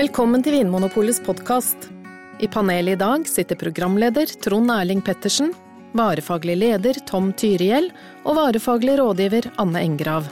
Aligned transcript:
Velkommen 0.00 0.40
til 0.40 0.54
Vinmonopolets 0.54 1.18
podkast. 1.20 1.90
I 2.40 2.46
panelet 2.48 2.94
i 2.94 3.00
dag 3.02 3.26
sitter 3.28 3.58
programleder 3.60 4.30
Trond 4.40 4.72
Erling 4.72 5.02
Pettersen, 5.04 5.50
varefaglig 5.92 6.54
leder 6.56 6.96
Tom 7.10 7.26
Tyriell 7.36 7.90
og 8.22 8.38
varefaglig 8.38 8.94
rådgiver 8.96 9.50
Anne 9.60 9.82
Engrav. 9.84 10.30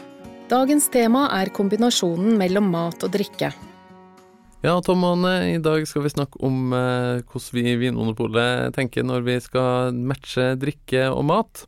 Dagens 0.49 0.89
tema 0.95 1.27
er 1.37 1.53
kombinasjonen 1.53 2.41
mellom 2.41 2.73
mat 2.73 3.05
og 3.05 3.13
drikke. 3.13 3.53
Ja, 4.65 4.79
Tom 4.87 5.05
og 5.05 5.19
Anne, 5.19 5.37
i 5.59 5.61
dag 5.61 5.85
skal 5.91 6.07
vi 6.07 6.17
snakke 6.17 6.41
om 6.49 6.73
eh, 6.73 7.21
hvordan 7.29 7.61
vi 7.61 7.69
i 7.69 7.79
Vinmonopolet 7.85 8.73
tenker 8.79 9.05
når 9.05 9.29
vi 9.29 9.39
skal 9.45 9.93
matche 9.93 10.55
drikke 10.65 11.11
og 11.13 11.27
mat. 11.29 11.67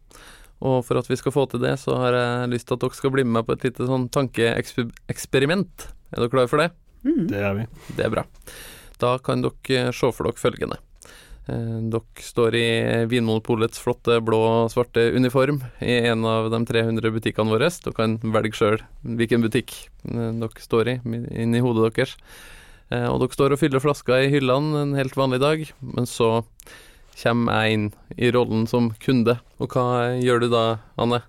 Og 0.65 0.87
for 0.89 0.97
at 1.03 1.11
vi 1.11 1.21
skal 1.21 1.37
få 1.37 1.51
til 1.53 1.69
det, 1.69 1.77
så 1.85 2.01
har 2.01 2.17
jeg 2.17 2.55
lyst 2.57 2.71
til 2.71 2.81
at 2.81 2.87
dere 2.87 3.05
skal 3.05 3.13
bli 3.13 3.29
med 3.29 3.43
meg 3.43 3.51
på 3.51 3.61
et 3.61 3.69
lite 3.69 3.93
sånn 3.93 4.09
tankeeksperiment. 4.09 5.91
Er 6.15 6.25
dere 6.25 6.33
klare 6.33 6.49
for 6.49 6.65
det? 6.65 6.73
Det 7.03 7.41
er 7.41 7.55
vi. 7.57 7.67
Det 7.97 8.05
er 8.07 8.13
bra. 8.13 8.25
Da 9.01 9.15
kan 9.25 9.41
dere 9.45 9.93
se 9.97 10.11
for 10.13 10.29
dere 10.29 10.37
følgende. 10.41 10.77
Eh, 11.49 11.79
Dere 11.91 12.21
står 12.23 12.55
i 12.59 12.65
Vinmonopolets 13.09 13.81
flotte 13.81 14.19
blå-svarte 14.23 15.07
uniform 15.17 15.63
i 15.81 15.97
en 16.11 16.25
av 16.29 16.51
de 16.53 16.61
300 16.69 17.11
butikkene 17.15 17.51
våre. 17.55 17.71
Dere 17.73 17.97
kan 17.97 18.19
velge 18.23 18.59
sjøl 18.59 18.83
hvilken 19.03 19.43
butikk 19.47 19.73
eh, 20.05 20.31
dere 20.43 20.61
står 20.67 20.93
i, 20.93 20.97
inni 21.41 21.63
hodet 21.65 21.95
deres. 21.97 22.17
Eh, 22.93 23.07
Og 23.09 23.23
dere 23.25 23.35
står 23.39 23.57
og 23.57 23.63
fyller 23.63 23.81
flasker 23.83 24.27
i 24.27 24.31
hyllene 24.35 24.85
en 24.85 24.95
helt 24.99 25.17
vanlig 25.17 25.41
dag, 25.41 25.65
men 25.81 26.07
så 26.07 26.43
kommer 27.23 27.65
jeg 27.65 27.73
inn 27.79 27.89
i 28.17 28.31
rollen 28.33 28.67
som 28.69 28.91
kunde. 29.03 29.39
Og 29.59 29.73
hva 29.75 30.13
gjør 30.21 30.45
du 30.45 30.49
da, 30.53 30.65
Anne? 31.01 31.23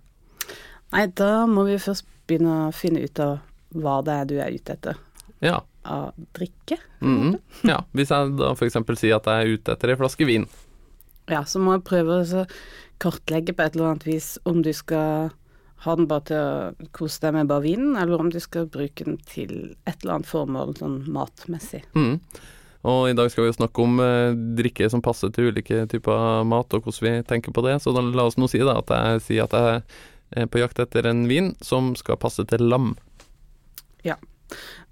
Nei, 0.92 1.06
da 1.16 1.46
må 1.48 1.64
vi 1.68 1.80
først 1.80 2.04
begynne 2.28 2.68
å 2.68 2.76
finne 2.76 3.02
ut 3.08 3.20
av 3.24 3.40
hva 3.72 4.02
det 4.04 4.12
er 4.20 4.28
du 4.28 4.36
er 4.44 4.52
ute 4.52 4.76
etter 4.76 5.00
Ja. 5.42 5.62
av 5.84 6.14
drikke. 6.38 6.78
mhm, 7.02 7.40
ja. 7.66 7.82
Hvis 7.98 8.12
jeg 8.14 8.36
da 8.38 8.52
f.eks. 8.54 8.78
sier 9.00 9.18
at 9.18 9.26
jeg 9.26 9.42
er 9.42 9.58
ute 9.58 9.74
etter 9.74 9.94
ei 9.94 9.98
flaske 9.98 10.28
vin. 10.30 10.46
Ja, 11.32 11.44
så 11.46 11.62
må 11.62 11.74
jeg 11.78 11.86
prøve 11.88 12.22
å 12.22 12.46
kartlegge 13.02 13.56
på 13.58 13.66
et 13.66 13.76
eller 13.76 13.94
annet 13.94 14.06
vis 14.06 14.36
om 14.46 14.62
du 14.62 14.72
skal 14.76 15.32
ha 15.82 15.96
den 15.98 16.06
bare 16.10 16.26
til 16.30 16.38
å 16.38 16.90
kose 16.94 17.24
deg 17.24 17.34
med 17.34 17.50
bare 17.50 17.66
vinen, 17.66 17.96
eller 17.98 18.22
om 18.22 18.30
du 18.30 18.38
skal 18.42 18.68
bruke 18.70 19.06
den 19.08 19.18
til 19.26 19.74
et 19.90 20.04
eller 20.04 20.20
annet 20.20 20.30
formål 20.30 20.76
sånn 20.78 21.00
matmessig. 21.10 21.82
Mm. 21.98 22.20
Og 22.92 23.02
i 23.10 23.16
dag 23.18 23.30
skal 23.30 23.46
vi 23.46 23.50
jo 23.50 23.58
snakke 23.58 23.82
om 23.82 23.98
eh, 24.02 24.38
drikke 24.58 24.90
som 24.94 25.02
passer 25.06 25.34
til 25.34 25.50
ulike 25.50 25.86
typer 25.90 26.46
mat, 26.50 26.74
og 26.74 26.86
hvordan 26.86 27.08
vi 27.08 27.26
tenker 27.30 27.54
på 27.54 27.66
det. 27.66 27.80
Så 27.82 27.94
da 27.94 28.04
la 28.06 28.28
oss 28.30 28.38
nå 28.42 28.50
si 28.50 28.62
da 28.62 28.78
at 28.82 28.94
jeg 28.94 29.26
sier 29.26 29.50
at 29.50 29.58
jeg 29.58 29.82
er 30.44 30.50
på 30.50 30.62
jakt 30.62 30.82
etter 30.82 31.10
en 31.10 31.26
vin 31.30 31.52
som 31.66 31.96
skal 31.98 32.22
passe 32.22 32.46
til 32.50 32.66
lam. 32.70 32.94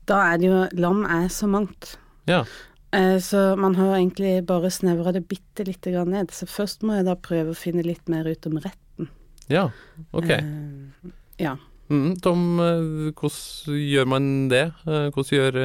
Da 0.10 0.20
er 0.34 0.40
det 0.42 0.50
jo 0.50 0.60
Lam 0.82 1.04
er 1.06 1.28
så 1.30 1.48
mangt. 1.50 1.94
Ja. 2.30 2.44
Eh, 2.92 3.18
Så 3.22 3.56
man 3.60 3.76
har 3.78 3.96
egentlig 4.00 4.40
bare 4.50 4.72
snevra 4.74 5.14
det 5.14 5.28
bitte 5.30 5.66
lite 5.68 5.92
grann 5.94 6.10
ned. 6.16 6.32
Så 6.34 6.48
først 6.50 6.82
må 6.84 6.96
jeg 6.98 7.06
da 7.06 7.16
prøve 7.16 7.54
å 7.54 7.58
finne 7.58 7.86
litt 7.86 8.10
mer 8.10 8.26
ut 8.26 8.48
om 8.50 8.58
retten. 8.64 9.10
Ja, 9.50 9.70
ok. 10.14 10.30
Eh, 10.30 11.12
Ja. 11.40 11.56
Mm, 11.90 12.20
Tom, 12.22 12.60
eh, 12.60 13.12
hvordan 13.18 13.78
gjør 13.82 14.06
man 14.08 14.26
det? 14.50 14.66
Hvordan 14.86 15.38
gjør 15.38 15.56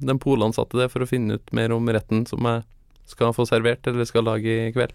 den 0.00 0.18
polansatte 0.20 0.76
det 0.76 0.90
for 0.92 1.00
å 1.00 1.08
finne 1.08 1.38
ut 1.38 1.52
mer 1.56 1.72
om 1.72 1.86
retten 1.88 2.26
som 2.28 2.40
jeg 2.44 2.64
skal 3.06 3.32
få 3.32 3.46
servert 3.48 3.86
eller 3.88 4.04
skal 4.04 4.24
lage 4.24 4.68
i 4.68 4.72
kveld? 4.72 4.92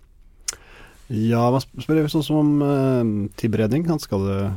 Ja, 1.09 1.49
man 1.51 1.61
sp- 1.61 1.81
spør 1.85 2.05
sånn 2.09 2.23
som 2.25 2.37
om 2.41 2.61
eh, 2.61 3.29
tilberedning. 3.37 3.85
Skal 4.01 4.25
det 4.25 4.53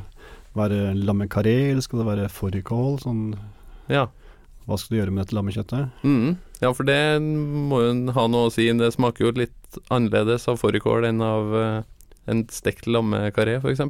være 0.57 0.95
lammekaré, 0.97 1.71
eller 1.71 1.81
skal 1.85 2.01
det 2.03 2.07
være 2.09 2.29
fårikål? 2.33 3.01
Sånn, 3.05 3.39
Ja. 3.89 4.07
Hva 4.69 4.77
skal 4.77 4.95
du 4.95 5.01
gjøre 5.01 5.15
med 5.15 5.25
dette 5.25 5.37
lammekjøttet? 5.39 6.05
Mm, 6.05 6.37
Ja, 6.61 6.73
for 6.75 6.85
det 6.89 7.01
må 7.23 7.81
jo 7.85 7.91
ha 8.17 8.27
noe 8.29 8.49
å 8.49 8.53
si. 8.53 8.67
Det 8.77 8.91
smaker 8.93 9.29
jo 9.29 9.37
litt 9.39 9.79
annerledes 9.95 10.49
av 10.51 10.59
fårikål 10.61 11.07
enn 11.09 11.23
av 11.25 11.55
eh, 11.57 11.77
en 12.29 12.45
stekt 12.53 12.89
lammekaré, 12.91 13.61
f.eks. 13.63 13.85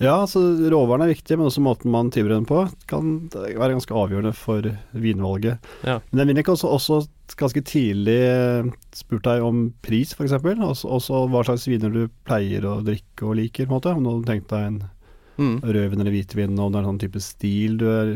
Ja, 0.00 0.14
altså 0.22 0.40
råvarene 0.72 1.04
er 1.04 1.12
viktige, 1.12 1.36
men 1.36 1.50
også 1.50 1.60
måten 1.60 1.92
man 1.92 2.08
tilbereder 2.08 2.40
den 2.40 2.48
på 2.48 2.62
kan 2.88 3.10
være 3.34 3.74
ganske 3.74 3.96
avgjørende 4.02 4.32
for 4.32 4.64
vinvalget. 4.96 5.66
Ja. 5.84 5.98
Men 6.08 6.22
jeg 6.22 6.30
vil 6.30 6.40
ikke 6.40 6.54
også, 6.56 6.70
også 6.72 7.36
ganske 7.40 7.62
tidlig 7.68 8.16
eh, 8.24 8.70
spurt 8.96 9.28
deg 9.28 9.44
om 9.44 9.66
pris, 9.84 10.14
f.eks. 10.16 10.38
Også, 10.40 10.88
også 10.88 11.26
hva 11.28 11.44
slags 11.44 11.68
viner 11.68 11.92
du 11.92 12.06
pleier 12.24 12.64
å 12.64 12.78
drikke 12.86 13.28
og 13.28 13.36
liker, 13.42 13.68
på 13.68 13.76
en 13.76 13.76
måte. 13.76 13.92
Om 13.92 14.06
du 14.06 14.10
hadde 14.14 14.32
tenkt 14.32 14.54
deg 14.54 14.70
en 14.70 14.80
mm. 15.36 15.56
rødvin 15.68 16.00
eller 16.00 16.16
hvitvin, 16.16 16.56
og 16.56 16.70
om 16.70 16.72
det 16.72 16.80
er 16.80 16.86
en 16.86 16.92
sånn 16.94 17.04
type 17.04 17.24
stil 17.28 17.76
du 17.82 17.88
er 17.92 18.14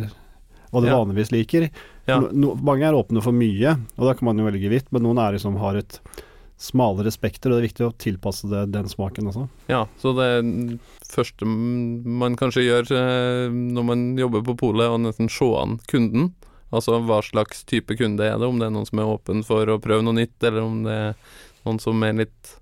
hva 0.74 0.82
du 0.82 0.88
Ja. 0.90 0.98
vanligvis 0.98 1.30
liker. 1.32 1.68
Ja. 2.10 2.18
No, 2.20 2.54
mange 2.58 2.84
er 2.84 2.98
åpne 2.98 3.22
for 3.24 3.32
mye, 3.32 3.78
og 3.96 4.08
da 4.10 4.14
kan 4.18 4.26
man 4.26 4.38
jo 4.42 4.44
velge 4.50 4.68
hvitt, 4.68 4.90
men 4.92 5.06
noen 5.06 5.18
er 5.22 5.36
liksom 5.38 5.56
har 5.62 5.78
et 5.80 6.00
smalere 6.60 7.10
spekter, 7.10 7.50
og 7.50 7.58
det 7.58 7.64
er 7.64 7.68
viktig 7.68 7.86
å 7.86 7.94
tilpasse 7.98 8.48
det 8.48 8.60
den 8.72 8.86
smaken 8.88 9.26
også. 9.30 9.48
Ja, 9.68 9.86
så 10.00 10.12
det 10.14 10.78
første 11.10 11.44
man 11.48 12.36
kanskje 12.38 12.62
gjør 12.66 12.92
eh, 12.94 13.48
når 13.50 13.84
man 13.88 14.04
jobber 14.20 14.44
på 14.46 14.56
polet, 14.56 14.88
å 14.90 15.00
nesten 15.02 15.30
se 15.32 15.48
an 15.58 15.78
kunden. 15.90 16.32
Altså 16.74 16.96
hva 17.06 17.20
slags 17.22 17.62
type 17.70 17.94
kunde 17.98 18.24
er 18.26 18.38
det, 18.38 18.46
om 18.48 18.58
det 18.58 18.66
er 18.66 18.74
noen 18.74 18.86
som 18.88 18.98
er 19.02 19.10
åpen 19.10 19.44
for 19.46 19.66
å 19.70 19.78
prøve 19.82 20.02
noe 20.06 20.16
nytt, 20.16 20.36
eller 20.42 20.62
om 20.64 20.80
det 20.86 20.94
er 20.94 21.14
noen 21.66 21.78
som 21.82 22.02
er 22.06 22.16
litt 22.24 22.54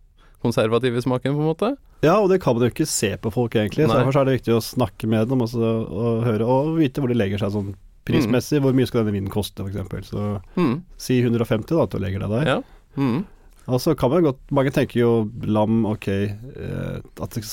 konservativ 0.42 0.96
i 0.98 1.04
smaken, 1.04 1.36
på 1.36 1.40
en 1.44 1.50
måte. 1.52 1.70
Ja, 2.02 2.16
og 2.18 2.28
det 2.32 2.40
kan 2.42 2.56
man 2.56 2.64
jo 2.66 2.72
ikke 2.72 2.88
se 2.90 3.12
på 3.22 3.30
folk 3.30 3.54
egentlig, 3.54 3.86
så 3.86 3.92
Nei. 3.94 4.00
derfor 4.02 4.20
er 4.20 4.26
det 4.26 4.36
viktig 4.40 4.56
å 4.56 4.64
snakke 4.64 5.06
med 5.06 5.28
dem 5.30 5.44
også, 5.44 5.60
og 5.86 6.24
høre, 6.26 6.48
og 6.48 6.72
vite 6.80 6.98
hvor 7.00 7.12
de 7.12 7.14
legger 7.20 7.38
seg 7.44 7.52
sånn 7.54 7.74
prismessig. 8.04 8.60
Hvor 8.64 8.74
mye 8.74 8.86
skal 8.88 9.04
denne 9.04 9.14
vinen 9.18 9.30
koste, 9.32 9.62
f.eks. 9.66 10.10
Så 10.10 10.40
Mhm. 10.56 10.82
si 10.96 11.20
150 11.22 11.76
da, 11.76 11.82
at 11.82 11.90
du 11.90 11.98
legger 11.98 12.20
deg 12.20 12.30
der. 12.30 12.44
Ja. 12.46 12.60
Mhm. 12.96 13.24
Og 13.68 13.78
så 13.80 13.94
kan 13.96 14.10
man 14.10 14.24
godt 14.24 14.40
Mange 14.50 14.72
tenker 14.74 14.98
jo 14.98 15.30
lam, 15.46 15.84
ok, 15.86 16.08
eh, 16.08 17.00
at 17.22 17.30
det 17.30 17.44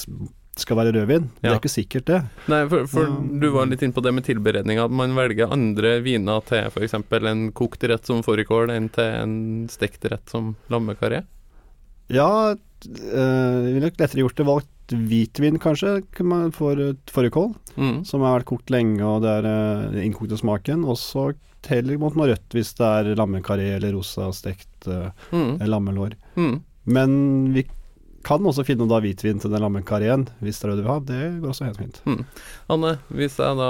skal 0.60 0.76
være 0.76 0.92
rødvin. 0.92 1.30
Det 1.42 1.52
er 1.52 1.60
ikke 1.60 1.70
sikkert 1.72 2.06
det. 2.10 2.24
Nei, 2.50 2.64
for, 2.68 2.86
for 2.88 3.06
Ja. 3.06 3.40
du 3.40 3.52
var 3.52 3.66
litt 3.70 3.82
inne 3.86 3.94
på 3.94 4.02
det 4.04 4.12
med 4.14 4.26
tilberedning, 4.26 4.78
at 4.82 4.92
man 4.92 5.14
velger 5.16 5.52
andre 5.54 6.02
viner 6.04 6.42
til 6.44 6.66
f.eks. 6.68 6.94
en 6.96 7.52
kokt 7.54 7.80
rett 7.88 8.06
som 8.06 8.22
fårikål 8.26 8.70
enn 8.74 8.90
til 8.92 9.04
en 9.06 9.68
stekt 9.70 10.04
rett 10.10 10.28
som 10.28 10.56
lammekaré. 10.70 11.24
Ja, 12.10 12.52
eh, 12.52 12.56
vi 12.84 13.74
ville 13.78 13.86
nok 13.86 13.98
lettere 14.02 14.24
gjort 14.26 14.36
det. 14.36 14.46
Valgt 14.50 14.68
hvitvin, 14.94 15.60
kanskje, 15.62 16.04
for 16.54 16.76
fårikål, 17.12 17.56
Mm. 17.80 18.04
som 18.06 18.22
har 18.22 18.40
vært 18.40 18.46
kokt 18.50 18.70
lenge, 18.70 19.02
og 19.06 19.22
det 19.24 19.30
er 19.30 19.46
eh, 19.48 19.92
den 19.94 20.12
innkokte 20.12 20.38
smaken. 20.38 20.84
Og 20.86 20.98
så 20.98 21.34
heller 21.68 21.98
mot 22.00 22.16
noe 22.16 22.28
rødt 22.32 22.50
hvis 22.56 22.74
det 22.76 22.86
er 22.88 23.16
lammekaré 23.16 23.76
eller 23.78 23.94
rosa 23.94 24.30
stekt 24.32 24.88
eh, 24.88 25.12
Mhm. 25.32 25.60
lammelår. 25.68 26.14
Mm. 26.36 26.62
Men 26.86 27.54
vi 27.54 27.66
kan 28.24 28.40
også 28.44 28.66
finne 28.66 28.88
da 28.90 29.00
hvitvin 29.00 29.40
til 29.40 29.52
den 29.52 29.62
lammekarrien, 29.62 30.28
hvis 30.42 30.60
det 30.60 30.66
er 30.66 30.76
det 30.76 30.78
du 30.78 30.84
vil 30.84 30.92
ha. 30.92 31.00
Det 31.00 31.42
går 31.42 31.50
også 31.54 31.66
helt 31.66 31.78
fint. 31.78 32.02
Anne, 32.70 32.98
hvis 33.14 33.38
jeg 33.40 33.56
da 33.56 33.70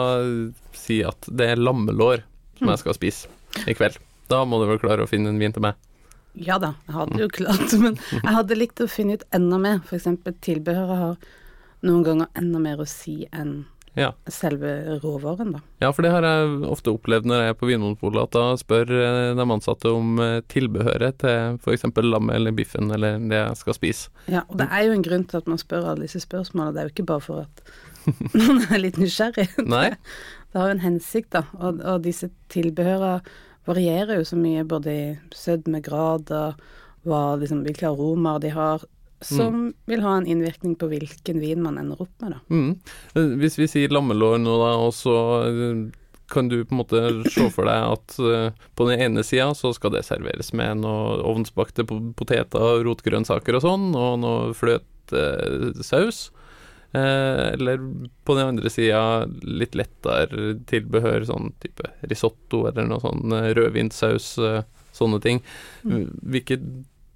sier 0.73 1.07
at 1.09 1.21
det 1.29 1.49
er 1.51 1.55
lammelår 1.61 2.23
som 2.57 2.67
jeg 2.69 2.79
skal 2.79 2.93
spise 2.97 3.27
i 3.67 3.73
kveld, 3.77 3.97
da 4.29 4.43
må 4.45 4.59
du 4.61 4.67
vel 4.69 4.79
klare 4.81 5.05
å 5.05 5.09
finne 5.09 5.29
en 5.29 5.39
vin 5.39 5.51
til 5.53 5.61
meg? 5.61 5.75
Ja 6.37 6.59
da, 6.61 6.73
jeg 6.87 6.93
hadde 6.95 7.19
jo 7.23 7.27
klart, 7.33 7.73
men 7.81 7.97
jeg 8.11 8.35
hadde 8.35 8.55
likt 8.59 8.79
å 8.83 8.87
finne 8.91 9.17
ut 9.17 9.23
enda 9.35 9.57
mer. 9.59 9.81
Eksempel 9.95 10.35
tilbehøret 10.45 10.97
har 11.01 11.17
noen 11.83 12.03
ganger 12.05 12.27
enda 12.37 12.59
mer 12.61 12.79
å 12.83 12.87
si 12.87 13.23
enn 13.33 13.65
Ja. 13.97 14.11
selve 14.29 14.99
råvaren, 15.01 15.51
da. 15.55 15.59
Ja, 15.81 15.89
for 15.91 16.03
det 16.05 16.11
har 16.13 16.23
jeg 16.23 16.61
ofte 16.69 16.93
opplevd 16.93 17.25
når 17.27 17.41
jeg 17.41 17.49
er 17.49 17.57
på 17.59 17.67
Vinmonopolet, 17.67 18.21
at 18.29 18.35
da 18.37 18.43
spør 18.61 18.91
eh, 18.93 19.33
de 19.35 19.45
ansatte 19.51 19.91
om 19.91 20.19
eh, 20.23 20.39
tilbehøret 20.47 21.17
til 21.23 21.57
f.eks. 21.59 21.83
lammet 22.05 22.35
eller 22.37 22.51
biffen 22.55 22.91
eller 22.95 23.17
det 23.19 23.39
jeg 23.41 23.57
skal 23.63 23.73
spise. 23.79 24.09
Ja, 24.29 24.45
og 24.47 24.59
det 24.61 24.69
er 24.71 24.85
jo 24.87 24.93
en 24.95 25.03
grunn 25.03 25.25
til 25.27 25.41
at 25.41 25.49
man 25.49 25.59
spør 25.59 25.89
alle 25.91 26.05
disse 26.05 26.21
spørsmålene. 26.23 26.75
Det 26.77 26.79
er 26.83 26.87
jo 26.91 26.93
ikke 26.95 27.07
bare 27.09 27.25
for 27.25 27.43
at 27.47 27.63
man 28.37 28.61
er 28.69 28.83
litt 28.85 29.01
nysgjerrig. 29.01 29.49
Nei? 29.67 29.89
Det 30.53 30.61
har 30.61 30.69
jo 30.71 30.77
en 30.77 30.85
hensikt, 30.85 31.31
da. 31.35 31.43
Og, 31.59 31.81
og 31.83 32.03
disse 32.05 32.29
tilbehørene 32.53 33.19
varierer 33.69 34.19
jo 34.19 34.27
så 34.27 34.39
mye, 34.39 34.65
både 34.67 34.93
i 34.93 35.03
sødmegrader, 35.35 36.57
hva, 37.07 37.21
liksom, 37.39 37.63
hvilke 37.67 37.87
aromaer 37.89 38.41
de 38.43 38.53
har, 38.55 38.83
som 39.21 39.69
vil 39.89 40.03
ha 40.03 40.15
en 40.17 40.27
innvirkning 40.27 40.77
på 40.79 40.87
hvilken 40.91 41.41
vin 41.43 41.63
man 41.63 41.79
ender 41.79 42.01
opp 42.05 42.21
med, 42.23 42.37
da. 42.37 42.39
Mm. 42.53 42.69
Eh, 43.15 43.33
Hvis 43.41 43.59
vi 43.59 43.67
sier 43.67 43.91
lammelår 43.91 44.39
nå, 44.39 44.53
da, 44.61 44.69
og 44.79 44.93
så 44.95 45.15
eh, 45.49 45.81
kan 46.31 46.47
du 46.47 46.61
på 46.63 46.75
en 46.75 46.79
måte 46.79 47.01
se 47.33 47.49
for 47.51 47.67
deg 47.67 47.97
at 47.97 48.17
eh, 48.21 48.65
på 48.77 48.87
den 48.89 49.03
ene 49.03 49.25
sida 49.25 49.49
så 49.57 49.73
skal 49.75 49.95
det 49.95 50.05
serveres 50.07 50.53
med 50.55 50.83
noe 50.85 51.19
ovnsbakte 51.27 51.85
poteter, 51.89 52.83
rotgrønnsaker 52.85 53.59
og 53.59 53.65
sånn, 53.65 53.89
og 53.97 54.19
noe 54.23 54.51
fløtesaus. 54.57 56.29
Eh, 56.91 57.47
eller 57.53 57.77
på 58.25 58.35
den 58.35 58.47
andre 58.55 58.69
sida 58.73 59.27
litt 59.45 59.75
lettere 59.77 60.55
tilbehør, 60.69 61.27
sånn 61.29 61.51
type 61.61 61.91
risotto 62.09 62.63
eller 62.69 62.87
noe 62.89 63.03
sånn 63.03 63.35
eh, 63.37 63.51
rødvinssaus, 63.57 64.31
eh, 64.41 64.63
sånne 64.97 65.19
ting. 65.21 65.43
Hvilke 65.83 66.57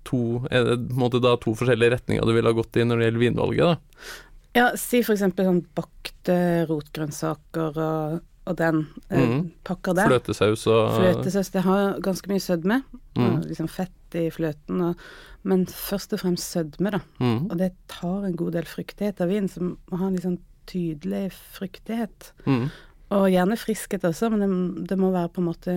to 0.04 0.44
Er 0.52 0.66
det 0.68 0.76
på 0.90 0.98
en 0.98 1.00
måte 1.00 1.22
da 1.24 1.38
to 1.40 1.54
forskjellige 1.56 1.96
retninger 1.96 2.26
du 2.28 2.34
ville 2.36 2.52
ha 2.52 2.58
gått 2.58 2.76
i 2.76 2.84
når 2.84 3.00
det 3.00 3.06
gjelder 3.08 3.24
vinvalget, 3.24 3.70
da? 3.72 4.08
Ja, 4.54 4.66
si 4.78 5.00
eksempel 5.00 5.48
sånn 5.48 5.64
bakte 5.74 6.36
rotgrønnsaker 6.70 7.80
og 7.82 8.20
og 8.46 8.58
den 8.60 8.88
eh, 9.10 9.20
Mhm. 9.20 9.52
pakker 9.64 9.94
der. 9.96 10.08
Fløtesaus 10.12 10.66
og 10.68 10.98
Fløtesaus, 11.00 11.50
det 11.54 11.64
har 11.64 12.00
ganske 12.04 12.28
mye 12.28 12.42
sødme. 12.44 12.82
Mm. 13.16 13.42
Liksom 13.48 13.68
fett 13.70 14.16
i 14.20 14.30
fløten, 14.30 14.82
og, 14.82 14.96
men 15.44 15.66
først 15.66 16.14
og 16.14 16.20
fremst 16.20 16.52
sødme, 16.54 16.92
da. 16.92 17.00
Mm. 17.20 17.50
Og 17.52 17.58
det 17.58 17.72
tar 17.88 18.26
en 18.28 18.36
god 18.36 18.52
del 18.54 18.64
fruktighet 18.70 19.22
av 19.22 19.30
vin, 19.30 19.48
som 19.50 19.78
må 19.92 19.98
ha 20.02 20.08
en 20.08 20.18
sånn 20.22 20.40
tydelig 20.70 21.32
fruktighet. 21.56 22.32
Mm. 22.46 22.70
Og 23.12 23.26
gjerne 23.30 23.58
friskhet 23.60 24.04
også, 24.08 24.30
men 24.32 24.40
det, 24.80 24.88
det 24.90 24.98
må 25.00 25.12
være 25.12 25.30
på 25.34 25.42
en 25.44 25.50
måte 25.50 25.76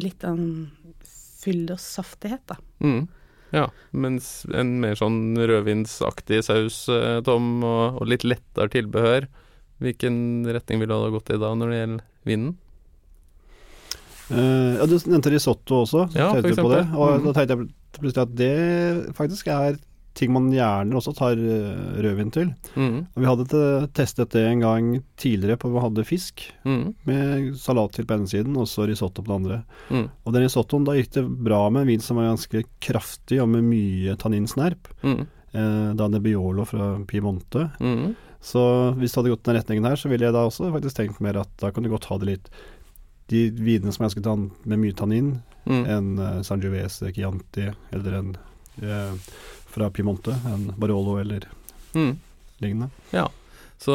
litt 0.00 0.24
av 0.24 0.38
en 0.38 0.70
fyldersaftighet, 1.44 2.40
da. 2.48 2.56
Mm. 2.84 3.06
Ja, 3.54 3.68
mens 3.94 4.44
en 4.50 4.80
mer 4.82 4.96
sånn 4.98 5.36
rødvinsaktig 5.38 6.40
saus, 6.46 6.88
eh, 6.90 7.20
Tom, 7.26 7.62
og, 7.62 8.00
og 8.02 8.08
litt 8.10 8.24
lettere 8.26 8.72
tilbehør. 8.72 9.28
Hvilken 9.82 10.16
retning 10.54 10.82
ville 10.82 10.94
du 10.94 11.06
ha 11.06 11.14
gått 11.14 11.32
i 11.34 11.40
da 11.40 11.54
når 11.58 11.72
det 11.72 11.80
gjelder 11.80 12.04
vinden? 12.28 12.52
Uh, 14.30 14.78
ja, 14.78 14.86
du 14.88 14.94
nevnte 15.04 15.32
risotto 15.34 15.82
også. 15.82 16.06
Ja, 16.16 16.30
for 16.32 16.40
du 16.40 16.54
på 16.56 16.70
det. 16.72 16.84
eksempel. 16.84 16.94
Og 16.96 17.18
mm. 17.18 17.26
da 17.26 17.34
tenkte 17.36 17.56
jeg 17.56 17.66
plutselig 17.98 18.22
at 18.24 18.38
det 18.38 19.16
faktisk 19.18 19.50
er 19.52 19.76
ting 20.14 20.30
man 20.30 20.50
gjerne 20.54 20.94
også 20.94 21.10
tar 21.18 21.38
eh, 21.38 22.00
rødvin 22.04 22.30
til. 22.34 22.52
Mm. 22.78 22.98
Og 23.10 23.18
vi 23.18 23.28
hadde 23.28 23.62
testet 23.98 24.34
det 24.34 24.44
en 24.46 24.62
gang 24.62 24.90
tidligere 25.20 25.58
på 25.60 25.72
vi 25.74 25.82
hadde 25.82 26.06
fisk, 26.06 26.44
Mm. 26.64 26.94
med 27.04 27.56
salat 27.58 27.92
til 27.92 28.06
på 28.06 28.14
ene 28.14 28.30
siden 28.30 28.56
og 28.56 28.68
så 28.70 28.86
risotto 28.86 29.22
på 29.22 29.32
den 29.32 29.42
andre. 29.42 29.64
Mm. 29.90 30.06
Og 30.24 30.32
den 30.32 30.46
risottoen, 30.46 30.86
da 30.86 30.94
gikk 30.94 31.10
det 31.18 31.24
bra 31.44 31.68
med 31.68 31.82
en 31.82 31.88
vin 31.88 32.00
som 32.00 32.16
var 32.16 32.30
ganske 32.30 32.64
kraftig 32.80 33.42
og 33.42 33.48
med 33.48 33.66
mye 33.66 34.14
tanninsnerp. 34.16 34.88
Mm. 35.02 35.26
Eh, 35.54 35.90
da 35.98 36.08
Biolo 36.18 36.64
fra 36.64 36.94
Piemonte. 37.06 37.70
Mm. 37.80 38.14
Så 38.44 38.60
hvis 39.00 39.14
det 39.14 39.22
hadde 39.22 39.32
gått 39.32 39.46
den 39.48 39.56
retningen 39.56 39.86
her, 39.88 39.96
så 39.96 40.10
ville 40.12 40.26
jeg 40.28 40.34
da 40.36 40.42
også 40.44 40.68
faktisk 40.74 40.98
tenkt 40.98 41.20
mer 41.24 41.38
at 41.40 41.52
da 41.62 41.70
kan 41.72 41.82
du 41.86 41.88
godt 41.92 42.04
ha 42.10 42.18
det 42.20 42.28
litt 42.34 42.50
De 43.32 43.46
vinene 43.56 43.88
som 43.94 44.04
jeg 44.04 44.10
ønsket 44.12 44.26
tann, 44.26 44.50
med 44.68 44.82
mye 44.84 44.96
tannin, 44.96 45.34
Mm. 45.64 45.84
en 45.88 46.08
uh, 46.20 46.42
Sangiovese 46.44 47.08
Chianti 47.16 47.70
eller 47.90 48.12
en 48.18 48.34
uh, 48.84 49.14
fra 49.72 49.86
Piemonte, 49.90 50.34
en 50.52 50.66
Barolo 50.76 51.14
eller 51.22 51.46
Mm. 51.94 52.18
lignende. 52.60 52.90
Så 53.80 53.94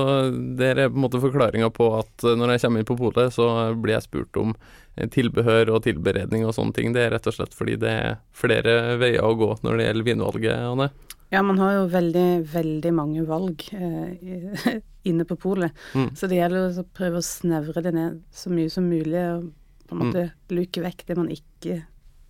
det 0.57 0.71
er 0.77 0.89
på 0.89 0.95
en 0.97 1.03
måte 1.05 1.21
forklaringa 1.21 1.69
på 1.73 1.85
at 1.99 2.23
eh, 2.25 2.33
når 2.35 2.51
jeg 2.55 2.61
kommer 2.65 2.79
inn 2.81 2.85
på 2.89 2.97
polet, 2.99 3.31
så 3.33 3.45
blir 3.79 3.93
jeg 3.95 4.03
spurt 4.07 4.37
om 4.41 4.55
eh, 4.97 5.07
tilbehør 5.09 5.69
og 5.75 5.83
tilberedning 5.85 6.43
og 6.45 6.53
sånne 6.57 6.73
ting. 6.75 6.91
Det 6.93 7.05
er 7.05 7.13
rett 7.15 7.29
og 7.29 7.33
slett 7.37 7.53
fordi 7.55 7.77
det 7.79 7.89
er 7.89 8.17
flere 8.33 8.97
veier 8.99 9.23
å 9.25 9.37
gå 9.39 9.51
når 9.63 9.77
det 9.79 9.85
gjelder 9.87 10.09
vinvalget, 10.09 10.57
Anne. 10.73 10.89
Ja, 11.29 11.43
man 11.45 11.59
har 11.61 11.75
jo 11.75 11.85
veldig, 11.93 12.27
veldig 12.49 12.91
mange 12.97 13.23
valg 13.29 13.63
eh, 13.77 14.79
inne 15.09 15.27
på 15.29 15.37
polet. 15.37 15.75
Mm. 15.93 16.09
Så 16.17 16.29
det 16.29 16.39
gjelder 16.39 16.81
å 16.81 16.87
prøve 16.97 17.21
å 17.21 17.25
snevre 17.25 17.83
det 17.85 17.93
ned 17.93 18.19
så 18.33 18.49
mye 18.53 18.71
som 18.73 18.89
mulig, 18.89 19.21
og 19.35 19.51
på 19.89 19.95
en 19.95 20.03
måte 20.03 20.25
luke 20.53 20.83
vekk 20.85 21.07
det 21.07 21.17
man 21.19 21.31
ikke 21.33 21.83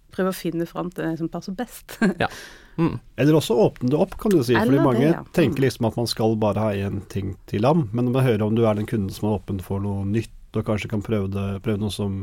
Prøve 0.09 0.31
å 0.31 0.33
finne 0.33 0.65
fram 0.65 0.87
til 0.89 1.05
det 1.05 1.19
som 1.19 1.29
passer 1.29 1.53
best. 1.53 1.99
Mm. 2.79 2.93
Eller 3.19 3.35
også 3.35 3.57
åpne 3.59 3.89
det 3.91 3.97
opp, 3.99 4.13
kan 4.15 4.31
du 4.31 4.37
si. 4.39 4.53
Eller 4.53 4.69
Fordi 4.69 4.77
det, 4.77 4.83
mange 4.85 5.01
ja. 5.03 5.17
Mm. 5.19 5.31
tenker 5.35 5.63
liksom 5.65 5.89
at 5.89 5.97
man 5.99 6.05
skal 6.07 6.35
bare 6.39 6.61
ha 6.63 6.69
én 6.87 7.01
ting 7.11 7.33
til 7.51 7.67
ham. 7.67 7.89
men 7.91 8.05
når 8.07 8.13
man 8.13 8.23
hører 8.23 8.43
om 8.45 8.55
du 8.55 8.61
er 8.63 8.77
den 8.77 8.87
kunden 8.87 9.11
som 9.11 9.27
er 9.27 9.35
åpen 9.35 9.59
for 9.59 9.83
noe 9.83 10.05
nytt, 10.07 10.31
og 10.55 10.63
kanskje 10.63 10.87
kan 10.93 11.03
prøve, 11.03 11.27
det, 11.33 11.59
prøve 11.65 11.81
noe 11.81 11.91
som, 11.91 12.21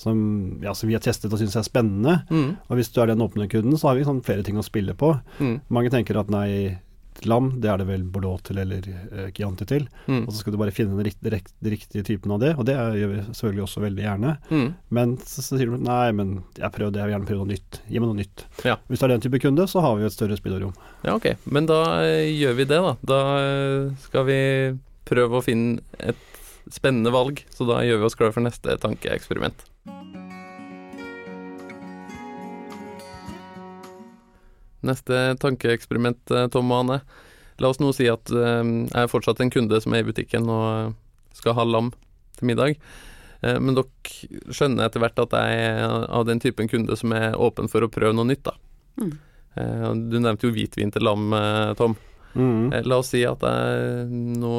som, 0.00 0.20
ja, 0.64 0.74
som 0.74 0.88
vi 0.88 0.96
har 0.96 1.02
testet 1.04 1.32
og 1.32 1.40
syns 1.40 1.58
er 1.60 1.66
spennende. 1.66 2.22
Mm. 2.32 2.54
Og 2.70 2.78
hvis 2.78 2.88
du 2.94 3.02
er 3.02 3.10
den 3.10 3.20
åpne 3.20 3.48
kunden, 3.52 3.76
så 3.76 3.90
har 3.90 3.98
vi 3.98 4.06
sånn 4.08 4.22
flere 4.24 4.44
ting 4.46 4.56
å 4.56 4.64
spille 4.64 4.94
på. 4.96 5.12
Mm. 5.42 5.58
Mange 5.68 5.92
tenker 5.92 6.16
at 6.16 6.30
nei, 6.32 6.78
lam, 7.28 7.50
det 7.60 7.68
er 7.68 7.82
det 7.82 7.86
vel 7.90 8.06
Bordeaux 8.08 8.40
til 8.46 8.62
eller 8.62 8.86
eh, 8.88 9.28
Chianti 9.36 9.66
til. 9.68 9.84
Mm. 10.06 10.22
Og 10.22 10.32
så 10.32 10.40
skal 10.40 10.54
du 10.54 10.60
bare 10.62 10.72
finne 10.72 10.96
den 10.96 11.04
riktige, 11.04 11.34
rikt, 11.34 11.52
riktige 11.60 12.06
typen 12.06 12.32
av 12.32 12.40
det, 12.40 12.54
og 12.56 12.64
det 12.68 12.78
gjør 12.78 13.12
vi 13.12 13.18
selvfølgelig 13.26 13.64
også 13.66 13.84
veldig 13.84 14.06
gjerne. 14.06 14.34
Mm. 14.48 14.70
Men 15.00 15.14
så, 15.20 15.44
så 15.44 15.60
sier 15.60 15.74
du 15.74 15.84
nei, 15.84 16.06
men 16.16 16.32
jeg 16.56 16.72
prøvde, 16.78 17.02
jeg 17.02 17.10
vil 17.10 17.16
gjerne 17.18 17.28
prøve 17.28 17.44
noe 17.44 17.52
nytt. 17.52 17.82
Gi 17.84 18.00
meg 18.00 18.08
noe 18.08 18.20
nytt. 18.22 18.46
Ja. 18.70 18.78
Hvis 18.88 19.02
du 19.02 19.08
er 19.08 19.14
den 19.14 19.26
type 19.26 19.42
kunde, 19.44 19.68
så 19.68 19.84
har 19.84 20.00
vi 20.00 20.08
et 20.08 20.16
større 20.16 20.40
spillerom. 20.40 20.72
Ja, 21.04 21.18
ok. 21.18 21.34
Men 21.44 21.68
da 21.68 21.82
eh, 22.06 22.30
gjør 22.32 22.56
vi 22.62 22.70
det, 22.72 22.80
da. 22.88 22.96
Da 23.12 23.20
eh, 23.42 23.92
skal 24.08 24.28
vi 24.30 24.40
prøve 25.10 25.40
å 25.40 25.44
finne 25.44 25.84
et 26.00 26.29
spennende 26.74 27.12
valg, 27.14 27.44
så 27.54 27.66
da 27.68 27.80
gjør 27.84 28.02
vi 28.02 28.08
oss 28.08 28.18
klar 28.18 28.32
for 28.34 28.44
neste 28.44 28.76
tankeeksperiment. 28.82 29.66
Neste 34.86 35.36
tankeeksperiment, 35.40 36.30
eh, 36.30 36.48
Tom 36.48 36.72
og 36.72 36.84
Anne. 36.84 37.00
La 37.60 37.68
oss 37.68 37.80
nå 37.82 37.92
si 37.92 38.08
at 38.08 38.32
eh, 38.32 38.64
jeg 38.64 39.02
er 39.02 39.12
fortsatt 39.12 39.42
en 39.44 39.52
kunde 39.52 39.80
som 39.84 39.94
er 39.94 40.04
i 40.04 40.08
butikken 40.08 40.48
og 40.48 40.94
skal 41.36 41.56
ha 41.58 41.66
lam 41.68 41.92
til 42.38 42.48
middag. 42.48 42.78
Eh, 43.44 43.58
men 43.60 43.76
dere 43.76 44.52
skjønner 44.54 44.88
etter 44.88 45.04
hvert 45.04 45.20
at 45.20 45.36
jeg 45.36 45.64
er 45.68 46.06
av 46.08 46.24
den 46.28 46.40
typen 46.40 46.70
kunde 46.70 46.96
som 46.96 47.12
er 47.16 47.36
åpen 47.36 47.68
for 47.72 47.84
å 47.84 47.92
prøve 47.92 48.16
noe 48.16 48.30
nytt, 48.30 48.46
da. 48.48 48.56
Mm. 49.00 49.18
Du 50.08 50.14
nevnte 50.22 50.46
jo 50.46 50.54
hvitvin 50.54 50.92
til 50.94 51.02
lam, 51.02 51.32
Tom. 51.76 51.96
Mm. 52.34 52.72
Eh, 52.72 52.82
La 52.86 52.98
oss 53.02 53.08
si 53.10 53.24
at 53.26 53.40
jeg 53.42 54.06
nå 54.38 54.52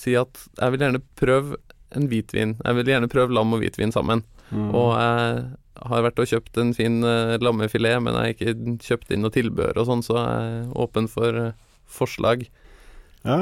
Si 0.00 0.16
at 0.18 0.40
jeg 0.58 0.72
vil 0.74 0.80
gjerne 0.82 1.00
prøve 1.20 1.56
en 1.96 2.08
hvitvin. 2.10 2.56
Jeg 2.64 2.74
vil 2.76 2.90
gjerne 2.90 3.08
prøve 3.08 3.32
lam 3.32 3.54
og 3.56 3.62
hvitvin 3.62 3.92
sammen. 3.94 4.24
Mm. 4.50 4.68
Og 4.74 4.90
jeg 4.98 5.44
har 5.88 6.02
vært 6.04 6.18
og 6.20 6.26
kjøpt 6.28 6.58
en 6.60 6.72
fin 6.76 6.98
eh, 7.06 7.36
lammefilet, 7.40 8.02
men 8.02 8.14
jeg 8.18 8.20
har 8.20 8.34
ikke 8.34 8.76
kjøpt 8.84 9.12
inn 9.14 9.22
noe 9.24 9.32
tilbehør 9.32 9.78
og 9.78 9.86
sånn, 9.88 10.02
så 10.04 10.16
jeg 10.18 10.48
er 10.58 10.72
åpen 10.84 11.06
for 11.08 11.38
eh, 11.46 11.52
forslag. 11.88 12.44
Ja. 13.24 13.38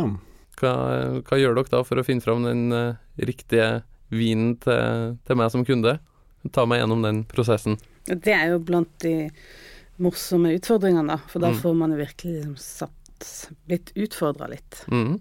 Hva, 0.61 0.73
hva 1.27 1.39
gjør 1.41 1.57
dere 1.59 1.73
da 1.73 1.81
for 1.85 1.99
å 2.01 2.05
finne 2.07 2.23
fram 2.25 2.45
den 2.47 2.69
eh, 2.77 3.01
riktige 3.25 3.71
vinen 4.15 4.55
til, 4.63 5.17
til 5.27 5.41
meg 5.41 5.51
som 5.55 5.65
kunde? 5.67 5.97
Ta 6.55 6.67
meg 6.71 6.83
gjennom 6.85 7.03
den 7.03 7.25
prosessen. 7.27 7.81
Det 8.07 8.31
er 8.37 8.53
jo 8.53 8.61
blant 8.63 8.93
de 9.03 9.31
morsomme 10.03 10.53
utfordringene, 10.59 11.17
da. 11.17 11.19
For 11.33 11.43
da 11.43 11.51
Mm. 11.51 11.59
får 11.65 11.75
man 11.81 11.91
jo 11.97 11.99
virkelig 12.05 12.35
liksom 12.37 12.57
satt 12.61 13.06
Blitt 13.67 13.93
utfordra 13.97 14.49
litt. 14.51 14.85
Mm. 14.93 15.21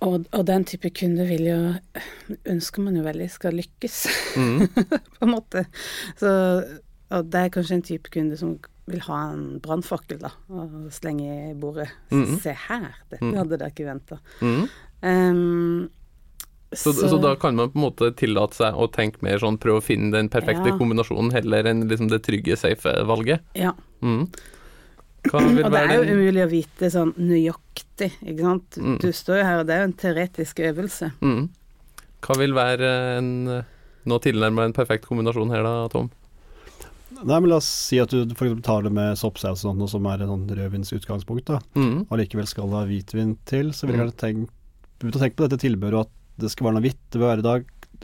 Og, 0.00 0.24
og 0.32 0.44
den 0.48 0.64
type 0.64 0.88
kunde 0.96 1.26
vil 1.28 1.44
jo 1.44 1.58
Ønsker 2.48 2.80
man 2.86 2.96
jo 2.96 3.02
veldig 3.04 3.26
skal 3.30 3.52
lykkes, 3.58 4.06
Mm. 4.40 4.68
på 5.18 5.26
en 5.26 5.32
måte. 5.34 5.66
Så 6.20 6.30
og 7.10 7.26
det 7.26 7.40
er 7.40 7.48
kanskje 7.50 7.74
en 7.74 7.82
type 7.82 8.10
kunde 8.14 8.36
som 8.38 8.52
vil 8.86 9.00
ha 9.02 9.16
en 9.32 9.58
brannfakkel, 9.62 10.20
da, 10.22 10.30
og 10.48 10.92
slenge 10.94 11.26
i 11.50 11.54
bordet. 11.58 11.88
Mm. 12.14 12.36
Se 12.42 12.52
her, 12.54 12.84
dette 13.10 13.24
Mhm. 13.24 13.34
hadde 13.36 13.58
dere 13.58 13.70
ikke 13.72 13.86
venta. 13.88 14.18
Mm. 14.40 15.88
Så, 16.72 16.92
så, 16.94 17.18
da 17.18 17.32
kan 17.34 17.56
man 17.58 17.70
på 17.72 17.78
en 17.80 17.82
måte 17.82 18.12
tillate 18.14 18.54
seg 18.60 18.78
å 18.78 18.86
tenke 18.94 19.24
mer 19.26 19.40
sånn 19.42 19.58
prøve 19.58 19.80
å 19.82 19.84
finne 19.84 20.12
den 20.14 20.28
perfekte 20.30 20.70
Ja. 20.70 20.76
kombinasjonen, 20.78 21.32
heller 21.34 21.66
enn 21.66 21.88
liksom 21.90 22.08
det 22.12 22.22
trygge, 22.22 22.56
safe 22.56 22.92
valget. 23.10 23.40
Ja. 23.58 23.72
Mm. 24.02 24.28
Hva 25.28 25.40
vil 25.44 25.64
Og 25.66 25.72
det 25.74 25.80
er 25.84 25.94
jo 25.98 26.14
umulig 26.16 26.42
å 26.46 26.50
vite 26.50 26.88
sånn 26.90 27.10
nøyaktig, 27.20 28.12
ikke 28.24 28.44
sant. 28.46 28.78
Mm. 28.80 28.94
Du 29.02 29.10
står 29.12 29.42
jo 29.42 29.44
her, 29.44 29.58
og 29.60 29.66
det 29.68 29.74
er 29.76 29.82
jo 29.82 29.88
en 29.90 29.98
teoretisk 30.04 30.62
øvelse. 30.70 31.10
mm. 31.20 31.42
Hva 32.20 32.34
vil 32.36 32.52
være 32.56 32.88
en 33.18 33.28
Nå 34.08 34.16
tilnærmer 34.24 34.64
en 34.64 34.72
perfekt 34.72 35.04
kombinasjon 35.06 35.50
her, 35.52 35.62
da, 35.62 35.88
Tom? 35.92 36.06
Nei, 37.20 37.36
men 37.36 37.50
la 37.50 37.56
oss 37.60 37.68
si 37.68 37.98
at 38.00 38.08
du 38.08 38.32
for 38.34 38.54
tar 38.64 38.82
det 38.86 38.92
med 38.96 39.18
soppsaus 39.20 39.60
sånn, 39.60 39.82
som 39.92 40.06
er 40.08 40.22
en 40.24 40.30
sånn 40.32 40.46
rødvins 40.56 40.92
utgangspunkt, 40.96 41.44
da. 41.50 41.58
Mm. 41.76 42.06
og 42.08 42.16
likevel 42.18 42.46
skal 42.48 42.70
ha 42.72 42.86
hvitvin 42.88 43.34
til, 43.44 43.74
så 43.76 43.84
vil 43.86 43.96
jeg 43.96 44.00
Mm. 44.00 44.06
kanskje 44.08 44.22
tenke, 44.24 44.50
begynt 45.00 45.16
å 45.16 45.20
tenke 45.20 45.36
på 45.36 45.48
dette 45.48 45.60
tilbehøret, 45.60 45.94
og 46.00 46.06
at 46.06 46.40
det 46.40 46.50
skal 46.50 46.64
være 46.66 46.74
noe 46.78 46.84
hvitt. 46.86 47.02
Det 47.10 47.20
bør 47.20 47.36
være 47.36 47.42
da 47.44 47.54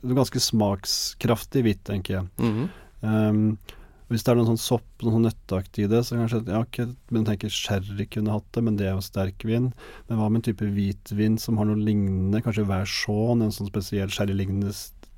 noe 0.05 0.19
ganske 0.21 0.41
smakskraftig 0.45 1.63
hvitt, 1.65 1.83
tenker 1.89 2.21
jeg. 2.21 2.29
Mm. 2.39 2.69
Um, 3.03 3.59
hvis 4.09 4.23
det 4.23 4.31
er 4.33 4.37
noen 4.39 4.47
sånn 4.53 4.61
sopp, 4.63 4.87
noe 5.03 5.13
sånn 5.17 5.25
nøtteaktig 5.27 5.85
i 5.85 5.91
det, 5.91 6.05
så 6.07 6.15
kanskje 6.15 6.43
ja, 6.47 6.61
ok, 6.63 6.79
men 7.11 7.25
jeg 7.25 7.27
tenker 7.33 7.51
sherry 7.51 8.07
kunne 8.07 8.31
hatt 8.37 8.47
det, 8.55 8.63
men 8.63 8.77
det 8.79 8.87
er 8.87 8.95
jo 8.95 9.03
sterk 9.03 9.43
vin. 9.49 9.73
Men 10.09 10.19
hva 10.21 10.29
med 10.31 10.39
en 10.43 10.47
type 10.53 10.69
hvitvin 10.77 11.39
som 11.43 11.59
har 11.59 11.67
noe 11.67 11.77
lignende, 11.83 12.43
kanskje 12.45 12.67
Verchon, 12.69 13.43
en 13.43 13.51
sånn 13.51 13.67
spesiell 13.73 14.09
sherrylignende 14.15 14.71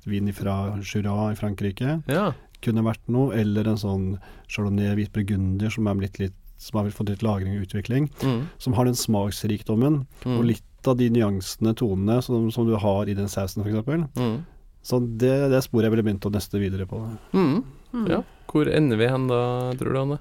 vin 0.09 0.31
fra 0.33 0.79
Jura 0.81 1.31
i 1.31 1.35
Frankrike, 1.37 2.01
Ja. 2.09 2.31
kunne 2.61 2.81
vært 2.83 3.05
noe, 3.07 3.31
eller 3.37 3.67
en 3.69 3.77
sånn 3.77 4.19
chardonnay 4.49 4.95
hvit 4.95 5.13
burgunder 5.13 5.69
som 5.71 5.87
er 5.87 5.95
blitt 5.95 6.17
litt 6.19 6.33
som 6.59 6.81
har 6.83 6.89
fått 6.91 7.07
litt 7.07 7.21
lagring 7.23 7.55
og 7.55 7.67
utvikling, 7.67 8.09
Mm. 8.19 8.47
som 8.57 8.73
har 8.73 8.83
den 8.85 8.95
smaksrikdommen 8.95 10.07
Mm. 10.25 10.39
og 10.39 10.45
litt 10.45 10.63
av 10.87 10.97
de 10.97 11.09
nyansene, 11.09 11.73
tonene, 11.75 12.21
som, 12.23 12.49
som 12.51 12.65
du 12.65 12.75
har 12.75 13.07
i 13.07 13.13
den 13.13 13.27
sausen 13.27 13.63
f.eks. 13.63 14.09
Mm. 14.17 14.45
Så 14.83 14.99
det, 15.17 15.51
det 15.51 15.61
sporet 15.63 15.83
jeg 15.87 15.91
ville 15.91 16.03
begynt 16.03 16.25
å 16.25 16.31
neste 16.31 16.59
videre 16.59 16.85
på. 16.87 16.99
Mm. 17.33 17.63
Mm. 17.93 18.07
Ja. 18.09 18.23
Hvor 18.49 18.69
ender 18.73 18.97
vi 18.99 19.09
hen 19.09 19.27
da, 19.29 19.41
tror 19.77 19.93
du, 19.93 19.99
Anne? 20.01 20.19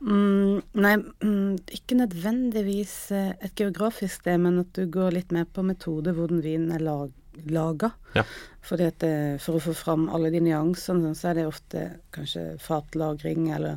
Mm, 0.00 0.60
nei, 0.80 0.94
mm, 0.96 1.56
ikke 1.76 1.98
nødvendigvis 1.98 2.94
eh, 3.12 3.32
et 3.44 3.56
geografisk 3.58 4.22
sted, 4.22 4.38
men 4.40 4.62
at 4.62 4.70
du 4.76 4.86
går 4.88 5.12
litt 5.18 5.34
mer 5.34 5.48
på 5.50 5.64
metode 5.66 6.14
hvordan 6.16 6.40
vinen 6.44 6.72
er 6.72 6.84
lag, 6.86 7.10
laga. 7.50 7.90
Ja. 8.16 8.24
Fordi 8.64 8.86
at 8.88 9.00
det, 9.04 9.12
For 9.44 9.58
å 9.58 9.64
få 9.64 9.74
fram 9.76 10.08
alle 10.08 10.32
de 10.32 10.40
nyansene, 10.44 11.10
sånn, 11.10 11.18
så 11.18 11.30
er 11.30 11.40
det 11.40 11.50
ofte 11.50 11.84
kanskje 12.16 12.46
fatlagring 12.62 13.50
eller 13.56 13.76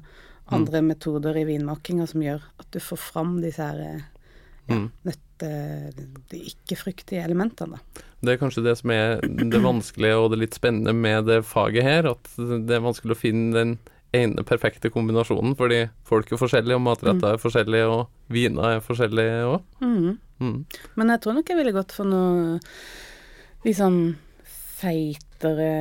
andre 0.53 0.81
metoder 0.83 1.37
i 1.39 1.45
vinmakinga 1.47 2.07
som 2.07 2.23
gjør 2.23 2.43
at 2.59 2.67
du 2.71 2.79
får 2.83 2.99
fram 2.99 3.37
disse 3.43 3.63
her 3.63 3.83
ja, 3.83 3.93
Mm. 4.71 4.85
nøtte... 5.03 5.47
De 6.31 6.37
ikke-fruktige 6.39 7.19
elementene, 7.19 7.75
da. 7.75 8.03
Det 8.23 8.33
er 8.33 8.39
kanskje 8.39 8.63
det 8.63 8.77
som 8.79 8.91
er 8.95 9.19
det 9.23 9.59
vanskelige 9.63 10.15
og 10.15 10.29
det 10.31 10.39
litt 10.45 10.55
spennende 10.55 10.93
med 10.95 11.27
det 11.27 11.41
faget 11.45 11.83
her, 11.83 12.07
at 12.13 12.29
det 12.39 12.77
er 12.77 12.85
vanskelig 12.85 13.17
å 13.17 13.19
finne 13.19 13.51
den 13.57 13.73
ene 14.13 14.43
perfekte 14.45 14.91
kombinasjonen, 14.93 15.55
fordi 15.57 15.81
folk 16.07 16.31
er 16.31 16.39
forskjellige, 16.39 16.77
og 16.77 16.85
matretter 16.85 17.33
er 17.33 17.41
forskjellige, 17.41 17.87
og 17.89 18.33
viner 18.33 18.75
er 18.77 18.83
forskjellige 18.85 19.39
òg. 19.49 19.63
Mm. 19.81 20.11
Mm. 20.39 20.59
Men 20.99 21.13
jeg 21.15 21.23
tror 21.23 21.35
nok 21.37 21.49
jeg 21.49 21.59
ville 21.59 21.73
gått 21.75 21.95
for 21.95 22.07
noe 22.07 22.59
litt 23.65 23.79
sånn 23.79 23.99
feitere, 24.83 25.71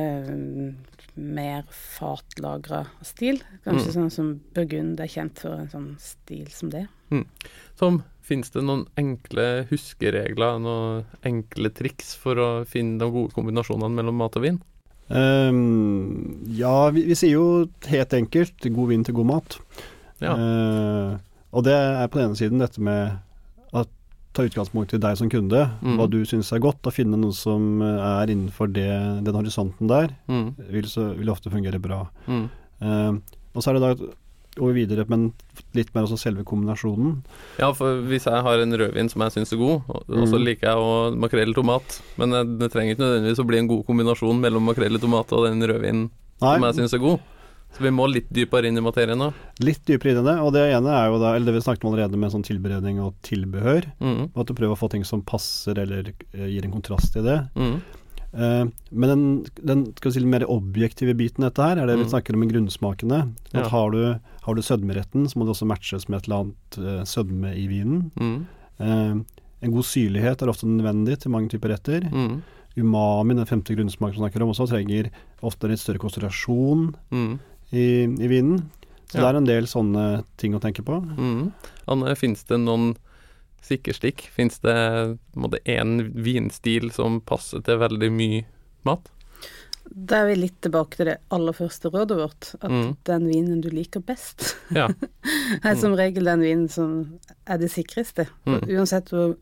mer 1.13 1.67
fatlagra 1.69 2.87
stil. 3.05 3.37
Kanskje 3.67 3.91
Mm. 3.91 3.95
sånn 3.97 4.11
som 4.11 4.41
Burgund 4.55 4.99
er 4.99 5.07
kjent 5.07 5.37
for 5.37 5.53
en 5.53 5.69
sånn 5.69 5.99
stil 5.99 6.47
som 6.49 6.71
det. 6.73 6.87
Som 7.77 8.01
Fins 8.23 8.49
det 8.53 8.61
noen 8.63 8.85
enkle 8.99 9.65
huskeregler, 9.69 10.59
noen 10.63 11.03
enkle 11.27 11.69
triks 11.75 12.13
for 12.15 12.39
å 12.39 12.49
finne 12.69 12.95
de 13.01 13.09
gode 13.11 13.33
kombinasjonene 13.35 13.91
mellom 13.97 14.15
mat 14.21 14.37
og 14.39 14.45
vin? 14.45 14.61
Um, 15.11 16.39
ja, 16.55 16.89
vi, 16.95 17.03
vi 17.09 17.17
sier 17.19 17.35
jo 17.35 17.47
helt 17.91 18.15
enkelt 18.15 18.63
god 18.73 18.89
vin 18.93 19.03
til 19.05 19.17
god 19.17 19.29
mat. 19.33 19.57
Ja. 20.23 20.33
Uh, 20.39 21.17
og 21.53 21.65
det 21.67 21.75
er 21.75 22.07
på 22.09 22.17
den 22.21 22.31
ene 22.31 22.39
siden 22.39 22.63
dette 22.63 22.81
med 22.81 23.19
å 23.75 23.83
ta 24.33 24.45
utgangspunkt 24.47 24.95
i 24.95 25.01
deg 25.03 25.19
som 25.19 25.29
kunde, 25.29 25.65
Mm. 25.83 25.97
hva 25.99 26.07
du 26.09 26.21
syns 26.25 26.49
er 26.55 26.63
godt, 26.63 26.79
og 26.89 26.95
finne 26.95 27.19
noe 27.19 27.35
som 27.37 27.83
er 27.83 28.31
innenfor 28.31 28.71
det, 28.73 28.87
den 29.27 29.35
horisonten 29.37 29.91
der, 29.91 30.15
Mm. 30.31 30.55
vil, 30.71 30.87
så, 30.89 31.11
vil 31.19 31.29
ofte 31.29 31.51
fungere 31.53 31.81
bra. 31.83 32.05
Mm. 32.27 32.47
Uh, 32.81 33.19
og 33.53 33.61
så 33.61 33.69
er 33.69 33.77
det 33.77 33.83
da 33.83 34.07
vi 34.61 34.73
videre, 34.85 35.05
men 35.09 35.33
litt 35.73 35.89
mer 35.95 36.03
også 36.05 36.17
selve 36.21 36.43
kombinasjonen. 36.45 37.23
Ja, 37.57 37.71
for 37.73 38.01
hvis 38.05 38.25
jeg 38.29 38.43
har 38.45 38.59
en 38.61 38.75
rødvin 38.77 39.09
som 39.09 39.21
jeg 39.25 39.31
syns 39.31 39.53
er 39.53 39.57
god, 39.57 39.81
og, 39.89 40.03
og 40.09 40.27
så 40.29 40.37
Mm. 40.37 40.45
liker 40.45 40.67
jeg 40.69 40.77
å 40.77 41.15
makrell 41.17 41.49
i 41.49 41.57
tomat, 41.57 42.01
men 42.17 42.29
det, 42.29 42.43
det 42.59 42.71
trenger 42.71 42.93
ikke 42.93 43.03
nødvendigvis 43.07 43.41
å 43.41 43.47
bli 43.49 43.57
en 43.63 43.67
god 43.71 43.85
kombinasjon 43.87 44.39
mellom 44.43 44.63
makrell 44.69 44.95
i 44.95 44.99
tomat 45.01 45.31
og 45.33 45.47
den 45.49 45.61
rødvinen 45.65 46.09
som 46.39 46.61
jeg 46.69 46.75
syns 46.75 46.93
er 46.93 46.99
god. 47.01 47.19
Så 47.73 47.81
vi 47.81 47.89
må 47.89 48.05
litt 48.05 48.27
dypere 48.29 48.67
inn 48.69 48.77
i 48.77 48.81
materien 48.85 49.17
nå. 49.17 49.31
litt 49.65 49.81
dypere 49.89 50.11
inn 50.13 50.19
i 50.21 50.25
det. 50.27 50.35
Og 50.45 50.51
det 50.53 50.61
ene 50.75 50.91
er 50.93 51.07
jo 51.09 51.17
da, 51.17 51.31
eller 51.33 51.49
det 51.49 51.55
vi 51.55 51.61
snakket 51.65 51.83
om 51.87 51.93
allerede 51.95 52.19
med 52.21 52.29
sånn 52.29 52.43
tilberedning 52.45 52.99
og 53.01 53.15
tilbehør. 53.25 53.87
Mm. 53.97 54.19
og 54.35 54.37
At 54.43 54.47
du 54.51 54.53
prøver 54.53 54.75
å 54.75 54.77
få 54.77 54.91
ting 54.93 55.01
som 55.03 55.23
passer 55.25 55.79
eller 55.81 56.11
eh, 56.35 56.45
gir 56.53 56.67
en 56.67 56.75
kontrast 56.75 57.17
i 57.17 57.23
det. 57.25 57.39
Mm. 57.57 57.79
Eh, 58.33 58.65
men 58.91 59.09
den, 59.09 59.25
den 59.63 59.83
skal 59.95 60.11
vi 60.11 60.19
si, 60.19 60.25
mer 60.25 60.45
objektive 60.49 61.13
biten 61.15 61.43
i 61.43 61.49
dette 61.49 61.61
her, 61.67 61.77
er 61.77 61.85
det 61.87 61.97
vi 61.99 62.05
Mm. 62.07 62.09
snakker 62.15 62.33
om 62.35 62.43
i 62.43 62.47
grunnsmakene. 62.47 63.19
Ja. 63.53 63.67
har, 63.69 63.91
du, 63.91 64.19
har 64.41 64.55
du 64.55 64.61
sødmeretten, 64.61 65.27
så 65.29 65.37
må 65.37 65.45
det 65.45 65.53
også 65.55 65.67
matches 65.69 66.09
med 66.09 66.17
et 66.19 66.27
eller 66.27 66.39
annet 66.43 66.77
eh, 66.79 67.03
sødme 67.05 67.53
i 67.55 67.67
vinen. 67.67 68.11
Mm. 68.17 68.45
Eh, 68.79 69.23
en 69.63 69.71
god 69.71 69.83
syrlighet 69.85 70.41
er 70.41 70.49
ofte 70.49 70.65
nødvendig 70.67 71.19
til 71.19 71.31
mange 71.31 71.49
typer 71.53 71.69
retter. 71.75 72.01
Mm. 72.11 72.41
Umami, 72.75 73.35
den 73.37 73.45
femte 73.45 73.75
grunnsmaken 73.77 74.17
vi 74.17 74.23
snakker 74.25 74.41
om 74.41 74.49
også, 74.49 74.65
trenger 74.67 75.11
ofte 75.45 75.69
litt 75.69 75.79
større 75.79 75.99
konsentrasjon 76.01 76.95
Mm. 77.13 77.39
i, 77.71 77.85
i 78.25 78.27
vinen. 78.27 78.69
Så 79.13 79.19
Ja. 79.19 79.21
det 79.21 79.35
er 79.35 79.37
en 79.37 79.45
del 79.45 79.63
sånne 79.69 80.23
ting 80.37 80.53
å 80.55 80.59
tenke 80.59 80.81
på. 80.83 80.97
Mm. 81.05 81.51
Anne, 81.87 82.15
finnes 82.17 82.43
det 82.49 82.57
noen 82.59 82.95
sikkerstikk? 83.63 84.25
Fins 84.35 84.59
det 84.63 84.75
én 85.65 85.97
vinstil 86.13 86.91
som 86.95 87.21
passer 87.21 87.63
til 87.65 87.79
veldig 87.81 88.11
mye 88.13 88.43
mat? 88.87 89.09
Da 89.93 90.21
er 90.23 90.29
vi 90.31 90.35
litt 90.45 90.55
tilbake 90.63 90.95
til 90.97 91.09
det 91.11 91.17
aller 91.35 91.53
første 91.53 91.89
rådet 91.91 92.15
vårt, 92.17 92.53
at 92.63 92.71
Mm. 92.71 92.95
den 93.05 93.27
vinen 93.27 93.61
du 93.61 93.69
liker 93.69 93.99
best, 94.01 94.55
Ja. 94.73 94.87
er 95.63 95.75
som 95.75 95.93
regel 95.93 96.23
den 96.25 96.41
vinen 96.41 96.69
som 96.69 97.19
er 97.45 97.57
det 97.61 97.69
sikreste. 97.71 98.27
Mm. 98.47 98.61
Uansett 98.69 99.11
hvor, 99.11 99.35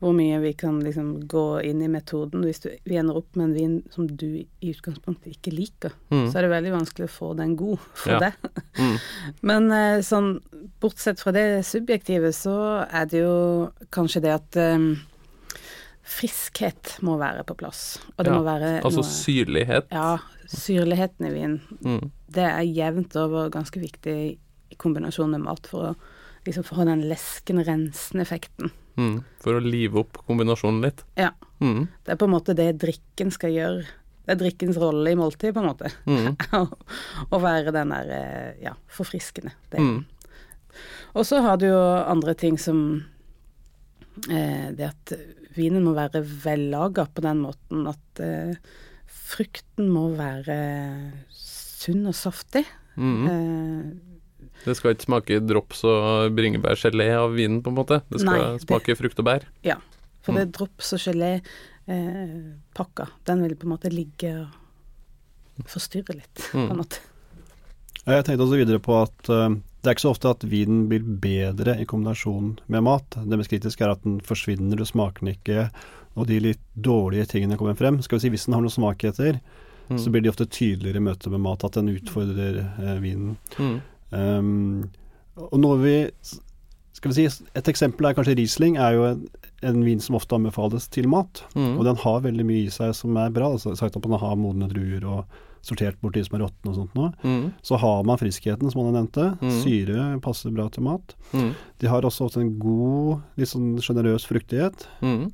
hvor 0.00 0.14
mye 0.16 0.38
vi 0.40 0.54
kan 0.56 0.78
liksom 0.80 1.26
gå 1.28 1.42
inn 1.68 1.82
i 1.84 1.88
metoden, 1.92 2.40
hvis 2.48 2.62
du, 2.64 2.70
vi 2.88 2.96
ender 2.96 3.18
opp 3.20 3.36
med 3.36 3.50
en 3.50 3.54
vin 3.54 3.74
som 3.92 4.06
du 4.08 4.26
i 4.40 4.70
utgangspunktet 4.72 5.34
ikke 5.36 5.52
liker, 5.52 5.92
Mm. 6.10 6.30
så 6.32 6.38
er 6.40 6.42
det 6.46 6.50
veldig 6.54 6.72
vanskelig 6.72 7.06
å 7.08 7.12
få 7.12 7.28
den 7.36 7.52
god 7.56 7.78
for 8.00 8.12
Ja. 8.16 8.18
deg. 8.18 8.32
Mm. 8.80 8.96
Men 9.50 9.70
eh, 9.76 10.00
sånn, 10.06 10.30
bortsett 10.80 11.20
fra 11.20 11.32
det 11.36 11.44
subjektive, 11.68 12.32
så 12.32 12.56
er 12.88 13.06
det 13.12 13.20
jo 13.26 13.36
kanskje 13.92 14.22
det 14.24 14.32
at 14.38 14.56
um, 14.74 14.88
friskhet 16.02 16.96
må 17.06 17.16
være 17.20 17.44
på 17.46 17.54
plass. 17.60 17.98
Og 18.16 18.24
det 18.24 18.32
Ja, 18.32 18.38
må 18.38 18.44
være 18.46 18.70
Altså 18.82 19.02
noe 19.04 19.10
syrlighet. 19.10 19.90
Ja, 19.92 20.18
syrligheten 20.50 21.28
i 21.28 21.34
vinen. 21.34 21.60
Mm. 21.84 22.10
Det 22.30 22.46
er 22.48 22.64
jevnt 22.66 23.14
over 23.20 23.50
ganske 23.52 23.80
viktig 23.82 24.16
i 24.70 24.76
kombinasjon 24.80 25.30
med 25.36 25.44
mat 25.44 25.66
for 25.70 25.92
å 25.92 25.94
liksom 26.46 26.66
få 26.66 26.84
den 26.88 27.06
leskende, 27.10 27.64
rensende 27.68 28.24
effekten. 28.24 28.72
Mm. 29.00 29.16
For 29.42 29.56
å 29.56 29.64
live 29.64 30.02
opp 30.02 30.20
kombinasjonen 30.26 30.82
litt. 30.84 31.04
Ja. 31.20 31.32
Mm. 31.60 31.88
Det 32.04 32.14
er 32.14 32.20
på 32.20 32.28
en 32.28 32.34
måte 32.34 32.56
det 32.56 32.72
drikken 32.80 33.32
skal 33.34 33.54
gjøre. 33.54 33.84
Det 34.24 34.34
er 34.34 34.40
drikkens 34.44 34.78
rolle 34.80 35.12
i 35.12 35.18
måltid, 35.18 35.54
på 35.56 35.62
en 35.62 35.70
måte. 35.70 35.90
Mm. 36.06 36.36
Å 37.34 37.40
være 37.42 37.74
den 37.74 37.94
der 37.94 38.12
eh, 38.16 38.60
ja, 38.66 38.74
forfriskende 38.92 39.54
delen. 39.72 40.00
Mm. 40.00 40.80
Og 41.18 41.26
så 41.26 41.40
har 41.42 41.58
du 41.58 41.66
jo 41.66 41.80
andre 41.80 42.36
ting 42.38 42.58
som 42.60 42.82
eh, 44.30 44.68
det 44.76 44.86
at 44.86 45.14
vinen 45.56 45.84
må 45.84 45.96
være 45.96 46.22
vellaga 46.22 47.08
på 47.10 47.24
den 47.24 47.42
måten 47.42 47.88
at 47.90 48.22
eh, 48.22 48.54
frukten 49.30 49.90
må 49.90 50.10
være 50.18 50.60
sunn 51.34 52.06
og 52.06 52.16
saftig. 52.16 52.64
Mm. 53.00 53.26
Eh, 53.32 54.19
Det 54.64 54.74
skal 54.76 54.92
ikke 54.94 55.06
smake 55.08 55.38
drops 55.48 55.80
og 55.88 56.34
bringebærgelé 56.36 57.06
av 57.16 57.32
vinen, 57.34 57.62
på 57.64 57.70
en 57.72 57.76
måte. 57.78 58.00
Det 58.10 58.20
skal 58.20 58.36
Nei, 58.36 58.58
det- 58.58 58.66
frukt 58.98 59.18
og 59.18 59.24
bær. 59.24 59.42
Ja, 59.64 59.76
for 60.22 60.32
Mm. 60.32 60.38
det 60.38 60.52
drops- 60.52 60.92
og 60.92 60.98
gelépakka, 61.00 63.06
den 63.24 63.42
vil 63.42 63.54
på 63.56 63.64
en 63.66 63.70
måte 63.76 63.90
ligge 63.92 64.48
og 65.58 65.64
forstyrre 65.66 66.14
litt, 66.14 66.34
på 66.52 66.58
Mm. 66.58 66.70
en 66.70 66.76
måte. 66.76 66.98
Jeg 68.06 68.24
tenkte 68.24 68.44
også 68.44 68.56
videre 68.64 68.78
på 68.80 69.02
at 69.02 69.28
uh, 69.28 69.48
det 69.50 69.86
er 69.86 69.90
ikke 69.94 70.08
så 70.08 70.14
ofte 70.14 70.30
at 70.30 70.40
vinen 70.40 70.88
blir 70.88 71.00
bedre 71.20 71.78
i 71.80 71.84
kombinasjon 71.84 72.58
med 72.68 72.82
mat. 72.82 73.10
Det 73.10 73.38
mest 73.38 73.50
kritiske 73.50 73.80
er 73.84 73.90
at 73.92 74.02
den 74.02 74.20
forsvinner, 74.20 74.76
du 74.76 74.84
smaker 74.84 75.20
den 75.20 75.34
ikke, 75.36 75.70
og 76.16 76.26
de 76.26 76.40
litt 76.40 76.60
dårlige 76.80 77.26
tingene 77.28 77.56
kommer 77.56 77.74
frem. 77.76 78.00
Skal 78.02 78.18
vi 78.18 78.20
si 78.20 78.28
Hvis 78.30 78.44
den 78.46 78.54
har 78.54 78.60
noen 78.62 78.70
svakheter, 78.70 79.40
Mm. 79.90 79.98
så 79.98 80.10
blir 80.10 80.22
de 80.22 80.28
ofte 80.30 80.46
tydeligere 80.48 80.96
i 80.96 81.00
møte 81.00 81.28
med 81.30 81.40
mat, 81.40 81.64
at 81.64 81.72
den 81.72 81.88
utfordrer 81.88 82.60
uh, 82.78 83.00
vinen. 83.00 83.36
Mm. 83.58 83.80
Um, 84.10 84.88
og 85.40 85.58
når 85.62 85.82
vi 85.84 85.96
skal 87.00 87.12
vi 87.12 87.16
si, 87.16 87.44
Et 87.56 87.68
eksempel 87.70 88.08
er 88.08 88.16
kanskje 88.16 88.34
Riesling, 88.36 88.76
er 88.76 88.96
jo 88.96 89.04
en, 89.08 89.20
en 89.64 89.84
vin 89.86 90.02
som 90.02 90.18
ofte 90.18 90.36
anbefales 90.36 90.88
til 90.92 91.08
mat. 91.08 91.42
Mm. 91.54 91.78
Og 91.78 91.86
den 91.86 92.00
har 92.02 92.24
veldig 92.26 92.44
mye 92.48 92.66
i 92.66 92.74
seg 92.74 92.92
som 92.98 93.16
er 93.16 93.32
bra. 93.32 93.52
Altså, 93.54 93.72
sagt 93.78 93.96
at 93.96 94.08
man 94.10 94.20
har 94.20 94.36
modne 94.36 94.68
druer 94.68 95.06
og 95.08 95.38
sortert 95.64 95.96
bort 96.00 96.16
de 96.16 96.24
som 96.24 96.36
er 96.36 96.44
råtne 96.46 96.72
og 96.72 96.76
sånt 96.76 96.94
noe. 96.96 97.10
Mm. 97.24 97.50
Så 97.64 97.78
har 97.80 98.04
man 98.08 98.20
friskheten, 98.20 98.72
som 98.72 98.82
han 98.84 98.96
nevnte. 98.96 99.30
Mm. 99.40 99.56
Syre 99.62 100.04
passer 100.24 100.52
bra 100.56 100.68
til 100.72 100.84
mat. 100.88 101.16
Mm. 101.32 101.50
De 101.80 101.90
har 101.92 102.04
også 102.04 102.28
ofte 102.28 102.42
en 102.42 102.54
god, 102.60 103.24
litt 103.40 103.52
sånn 103.52 103.74
sjenerøs 103.80 104.28
fruktighet. 104.28 104.86
Mm. 105.04 105.28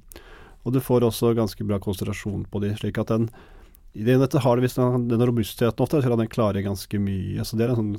Og 0.66 0.74
du 0.74 0.80
får 0.82 1.06
også 1.06 1.34
ganske 1.38 1.66
bra 1.66 1.78
konsentrasjon 1.82 2.46
på 2.50 2.62
de, 2.62 2.74
slik 2.78 2.98
at 3.02 3.12
den 3.14 3.30
i 3.96 4.04
Dette 4.04 4.42
har 4.44 4.58
det 4.58 4.66
visst 4.66 4.76
den, 4.76 5.06
den 5.08 5.22
robustheten 5.24 5.80
ofte, 5.80 6.02
så 6.04 6.16
den 6.20 6.28
klarer 6.28 6.60
ganske 6.60 6.98
mye. 7.00 7.44
Så 7.48 7.56
det 7.56 7.64
er 7.64 7.70
en 7.72 7.78
sånn 7.78 7.94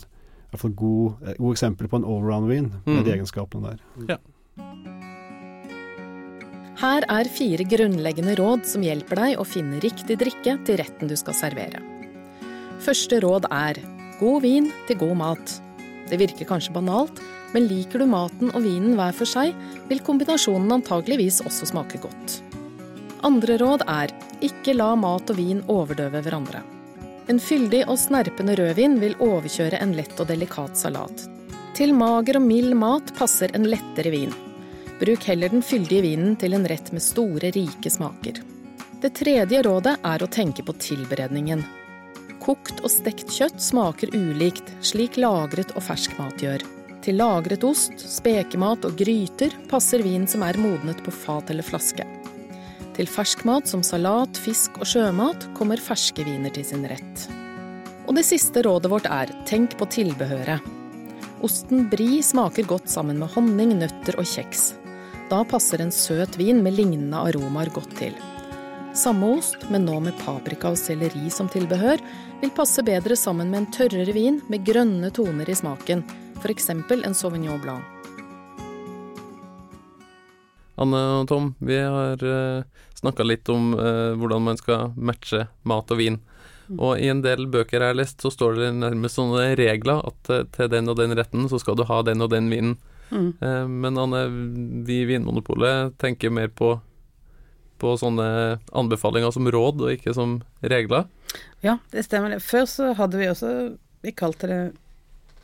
hvert 0.52 0.62
fall 0.64 0.76
god, 0.80 1.38
god 1.38 1.52
eksempel 1.54 1.88
på 1.92 2.00
en 2.00 2.08
allround-vin 2.08 2.72
med 2.86 2.98
Mm. 2.98 3.04
de 3.04 3.12
egenskapene 3.18 3.78
der. 4.08 4.18
Her 6.78 7.02
er 7.10 7.26
fire 7.34 7.66
grunnleggende 7.66 8.36
råd 8.38 8.66
som 8.70 8.84
hjelper 8.86 9.16
deg 9.18 9.40
å 9.42 9.46
finne 9.48 9.80
riktig 9.82 10.18
drikke 10.22 10.60
til 10.64 10.78
retten 10.78 11.10
du 11.10 11.16
skal 11.18 11.34
servere. 11.34 11.82
Første 12.86 13.18
råd 13.24 13.48
er 13.50 13.80
god 14.20 14.42
vin 14.46 14.70
til 14.86 15.00
god 15.02 15.18
mat. 15.18 15.62
Det 16.08 16.20
virker 16.22 16.46
kanskje 16.46 16.74
banalt, 16.76 17.18
men 17.54 17.66
liker 17.68 18.00
du 18.00 18.06
maten 18.06 18.52
og 18.54 18.62
vinen 18.62 18.94
hver 18.96 19.16
for 19.18 19.26
seg, 19.26 19.56
vil 19.90 20.00
kombinasjonen 20.06 20.78
antageligvis 20.78 21.42
også 21.48 21.66
smake 21.72 22.00
godt. 22.04 22.42
Andre 23.26 23.58
råd 23.58 23.82
er 23.90 24.14
ikke 24.46 24.76
la 24.78 24.92
mat 24.96 25.30
og 25.34 25.40
vin 25.40 25.64
overdøve 25.68 26.22
hverandre. 26.22 26.62
En 27.28 27.40
fyldig 27.44 27.84
og 27.92 27.98
snerpende 28.00 28.56
rødvin 28.56 29.00
vil 29.02 29.18
overkjøre 29.20 29.82
en 29.84 29.92
lett 29.98 30.16
og 30.22 30.30
delikat 30.30 30.80
salat. 30.80 31.26
Til 31.76 31.92
mager 31.94 32.40
og 32.40 32.46
mild 32.48 32.72
mat 32.80 33.12
passer 33.18 33.52
en 33.58 33.68
lettere 33.68 34.14
vin. 34.14 34.32
Bruk 35.02 35.28
heller 35.30 35.52
den 35.52 35.62
fyldige 35.62 36.06
vinen 36.06 36.38
til 36.40 36.56
en 36.56 36.66
rett 36.72 36.94
med 36.96 37.04
store, 37.04 37.52
rike 37.52 37.92
smaker. 37.92 38.40
Det 39.02 39.12
tredje 39.20 39.60
rådet 39.68 39.98
er 40.08 40.24
å 40.24 40.30
tenke 40.32 40.64
på 40.66 40.74
tilberedningen. 40.82 41.62
Kokt 42.42 42.80
og 42.80 42.90
stekt 42.90 43.30
kjøtt 43.36 43.60
smaker 43.62 44.16
ulikt, 44.16 44.72
slik 44.80 45.20
lagret 45.20 45.76
og 45.76 45.84
fersk 45.84 46.16
mat 46.18 46.42
gjør. 46.42 46.64
Til 47.04 47.20
lagret 47.20 47.66
ost, 47.68 48.00
spekemat 48.00 48.88
og 48.88 48.96
gryter 48.98 49.54
passer 49.70 50.02
vin 50.04 50.26
som 50.32 50.48
er 50.48 50.58
modnet 50.64 51.04
på 51.04 51.14
fat 51.14 51.52
eller 51.52 51.68
flaske. 51.68 52.08
Til 52.98 53.06
ferskmat 53.06 53.70
som 53.70 53.84
salat, 53.86 54.40
fisk 54.42 54.80
og 54.82 54.88
sjømat 54.90 55.44
kommer 55.58 55.78
ferske 55.78 56.24
viner 56.26 56.50
til 56.54 56.66
sin 56.66 56.86
rett. 56.90 57.28
Og 58.10 58.16
det 58.18 58.24
siste 58.26 58.64
rådet 58.66 58.90
vårt 58.90 59.06
er 59.12 59.30
tenk 59.46 59.76
på 59.78 59.86
tilbehøret. 59.94 60.66
Osten 61.46 61.86
brie 61.92 62.24
smaker 62.26 62.66
godt 62.66 62.90
sammen 62.90 63.20
med 63.22 63.30
honning, 63.36 63.76
nøtter 63.78 64.18
og 64.18 64.26
kjeks. 64.26 64.72
Da 65.30 65.44
passer 65.46 65.84
en 65.84 65.94
søt 65.94 66.40
vin 66.40 66.64
med 66.66 66.74
lignende 66.80 67.22
aromaer 67.30 67.70
godt 67.76 67.94
til. 68.00 68.16
Samme 68.98 69.30
ost, 69.36 69.68
men 69.70 69.86
nå 69.86 70.00
med 70.02 70.18
paprika 70.24 70.72
og 70.74 70.80
selleri 70.82 71.30
som 71.30 71.52
tilbehør, 71.54 72.02
vil 72.42 72.54
passe 72.58 72.82
bedre 72.88 73.18
sammen 73.20 73.52
med 73.54 73.60
en 73.62 73.70
tørrere 73.78 74.16
vin 74.16 74.42
med 74.50 74.66
grønne 74.66 75.14
toner 75.14 75.54
i 75.54 75.60
smaken, 75.60 76.02
f.eks. 76.42 76.72
en 76.74 77.14
Sauvignon 77.14 77.62
Blanc. 77.62 77.97
Anne 80.78 81.00
og 81.18 81.28
Tom, 81.30 81.52
vi 81.58 81.78
har 81.82 82.22
uh, 82.22 82.66
snakka 82.98 83.26
litt 83.26 83.50
om 83.50 83.72
uh, 83.74 84.14
hvordan 84.18 84.46
man 84.46 84.60
skal 84.60 84.94
matche 84.94 85.48
mat 85.68 85.94
og 85.94 86.02
vin. 86.02 86.20
Mm. 86.68 86.78
Og 86.78 87.00
i 87.02 87.08
en 87.10 87.24
del 87.24 87.48
bøker 87.50 87.80
jeg 87.80 87.94
har 87.94 87.98
lest, 87.98 88.22
så 88.22 88.30
står 88.34 88.60
det 88.60 88.70
nærmest 88.78 89.18
sånne 89.18 89.56
regler 89.58 90.04
at 90.06 90.32
uh, 90.34 90.44
til 90.54 90.70
den 90.74 90.92
og 90.92 91.00
den 91.00 91.16
retten 91.18 91.50
så 91.50 91.60
skal 91.62 91.80
du 91.80 91.86
ha 91.90 92.02
den 92.06 92.22
og 92.22 92.30
den 92.34 92.52
vinen. 92.54 92.78
Mm. 93.10 93.32
Uh, 93.42 93.66
men 93.66 93.98
Anne, 94.04 94.24
vi 94.86 95.02
i 95.02 95.10
Vinmonopolet 95.10 95.98
tenker 96.02 96.34
mer 96.34 96.54
på, 96.54 96.76
på 97.82 97.98
sånne 97.98 98.60
anbefalinger 98.70 99.34
som 99.34 99.50
råd, 99.50 99.82
og 99.82 99.96
ikke 99.98 100.14
som 100.18 100.42
regler. 100.62 101.08
Ja, 101.66 101.80
det 101.90 102.06
stemmer. 102.06 102.38
Før 102.44 102.70
så 102.70 102.94
hadde 102.96 103.18
vi 103.20 103.28
også 103.28 103.54
Vi 104.06 104.14
kalte 104.16 104.48
det 104.48 104.62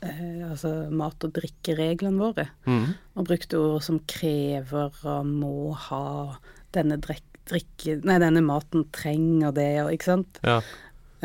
eh, 0.04 0.44
altså 0.48 0.72
mat- 0.92 1.24
og 1.26 1.34
drikkereglene 1.36 2.20
våre. 2.20 2.48
Mm. 2.68 2.94
Og 3.16 3.28
brukte 3.28 3.60
ord 3.60 3.84
som 3.86 4.00
krever 4.10 4.94
og 5.02 5.28
må 5.28 5.72
ha, 5.88 6.04
denne 6.76 6.98
drikke, 7.02 7.98
nei, 8.06 8.18
denne 8.22 8.44
maten 8.44 8.86
trenger 8.94 9.54
det, 9.56 9.70
og 9.84 9.94
ikke 9.94 10.10
sant. 10.12 10.42
Ja. 10.46 10.60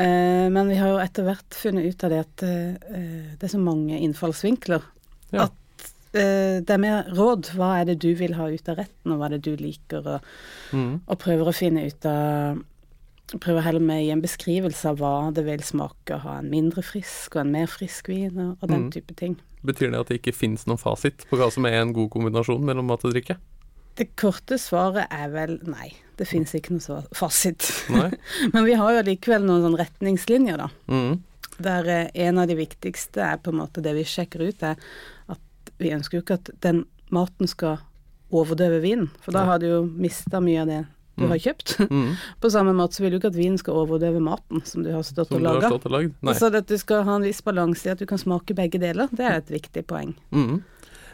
Eh, 0.00 0.46
men 0.52 0.70
vi 0.70 0.78
har 0.80 0.94
jo 0.94 1.00
etter 1.02 1.26
hvert 1.26 1.56
funnet 1.56 1.90
ut 1.90 2.04
av 2.06 2.12
det 2.14 2.20
at 2.24 2.44
eh, 2.46 3.32
det 3.36 3.48
er 3.48 3.52
så 3.52 3.60
mange 3.60 3.98
innfallsvinkler. 4.00 4.86
Ja. 5.34 5.48
At 5.48 5.86
eh, 6.16 6.60
det 6.64 6.72
er 6.74 6.80
mer 6.80 7.10
råd. 7.16 7.52
Hva 7.58 7.74
er 7.80 7.90
det 7.90 8.00
du 8.04 8.10
vil 8.16 8.36
ha 8.38 8.48
ut 8.48 8.70
av 8.72 8.80
retten, 8.80 9.12
og 9.12 9.20
hva 9.20 9.28
er 9.28 9.36
det 9.36 9.44
du 9.48 9.60
liker, 9.60 10.06
og, 10.16 10.32
mm. 10.72 10.92
og 11.04 11.20
prøver 11.20 11.50
å 11.50 11.56
finne 11.56 11.84
ut 11.88 12.08
av 12.08 12.62
prøver 13.38 13.62
heller 13.62 13.84
med 13.84 14.00
å 14.00 14.04
gi 14.04 14.10
en 14.14 14.24
beskrivelse 14.24 14.90
av 14.90 14.98
hva 14.98 15.30
det 15.34 15.44
vil 15.46 15.62
smake 15.62 16.16
å 16.16 16.24
ha 16.24 16.38
en 16.40 16.50
mindre 16.50 16.82
frisk 16.82 17.36
og 17.36 17.44
en 17.44 17.54
mer 17.54 17.70
frisk 17.70 18.10
vin, 18.10 18.34
og, 18.34 18.56
og 18.58 18.66
den 18.72 18.88
mm. 18.88 18.90
type 18.96 19.16
ting. 19.18 19.38
Betyr 19.66 19.92
det 19.92 20.00
at 20.00 20.10
det 20.10 20.20
ikke 20.20 20.34
finnes 20.34 20.66
noen 20.66 20.80
fasit 20.80 21.26
på 21.30 21.38
hva 21.38 21.50
som 21.52 21.68
er 21.68 21.78
en 21.82 21.94
god 21.94 22.10
kombinasjon 22.14 22.64
mellom 22.66 22.88
mat 22.90 23.04
og 23.06 23.14
drikke? 23.14 23.36
Det 24.00 24.08
korte 24.18 24.56
svaret 24.60 25.10
er 25.12 25.28
vel 25.34 25.58
nei. 25.68 25.90
Det 26.16 26.26
finnes 26.28 26.54
ikke 26.56 26.76
noe 26.76 27.02
fasit. 27.16 27.66
Men 28.54 28.64
vi 28.64 28.78
har 28.78 28.94
jo 28.96 29.04
likevel 29.10 29.44
noen 29.44 29.66
sånn 29.66 29.78
retningslinjer, 29.80 30.62
da. 30.62 30.70
Mm. 30.88 31.20
Der 31.60 31.90
eh, 31.92 32.06
en 32.26 32.40
av 32.40 32.48
de 32.48 32.56
viktigste 32.56 33.22
er 33.26 33.40
på 33.42 33.52
en 33.52 33.60
måte 33.60 33.84
det 33.84 33.92
vi 33.98 34.06
sjekker 34.08 34.46
ut, 34.48 34.64
er 34.64 34.80
at 35.32 35.72
vi 35.80 35.92
ønsker 35.92 36.18
jo 36.18 36.24
ikke 36.24 36.40
at 36.40 36.52
den 36.64 36.86
maten 37.12 37.50
skal 37.50 37.82
overdøve 38.30 38.80
vinen. 38.80 39.10
For 39.24 39.34
da 39.36 39.44
har 39.48 39.60
du 39.60 39.68
jo 39.68 39.82
mista 39.84 40.40
mye 40.40 40.62
av 40.62 40.70
det 40.70 40.80
du 41.20 41.28
har 41.28 41.38
mm. 41.38 41.44
kjøpt. 41.44 41.76
Mm. 41.90 42.10
På 42.42 42.50
samme 42.52 42.74
måte 42.76 42.98
så 42.98 43.04
vil 43.04 43.14
du 43.14 43.20
ikke 43.20 43.30
at 43.32 43.38
vinen 43.38 43.60
skal 43.60 43.78
overdøve 43.84 44.22
maten 44.24 44.64
som 44.66 44.84
du 44.86 44.90
har 44.94 45.04
stått 45.06 45.32
og 45.36 45.44
laga. 45.44 45.70
Så 46.34 46.50
at 46.50 46.68
du 46.68 46.76
skal 46.80 47.04
ha 47.06 47.20
en 47.20 47.28
viss 47.28 47.42
balanse 47.46 47.88
i 47.88 47.94
at 47.94 48.02
du 48.02 48.08
kan 48.10 48.20
smake 48.20 48.56
begge 48.58 48.80
deler, 48.82 49.12
det 49.12 49.26
er 49.26 49.40
et 49.40 49.54
viktig 49.54 49.84
poeng. 49.90 50.16
Mm. 50.34 50.60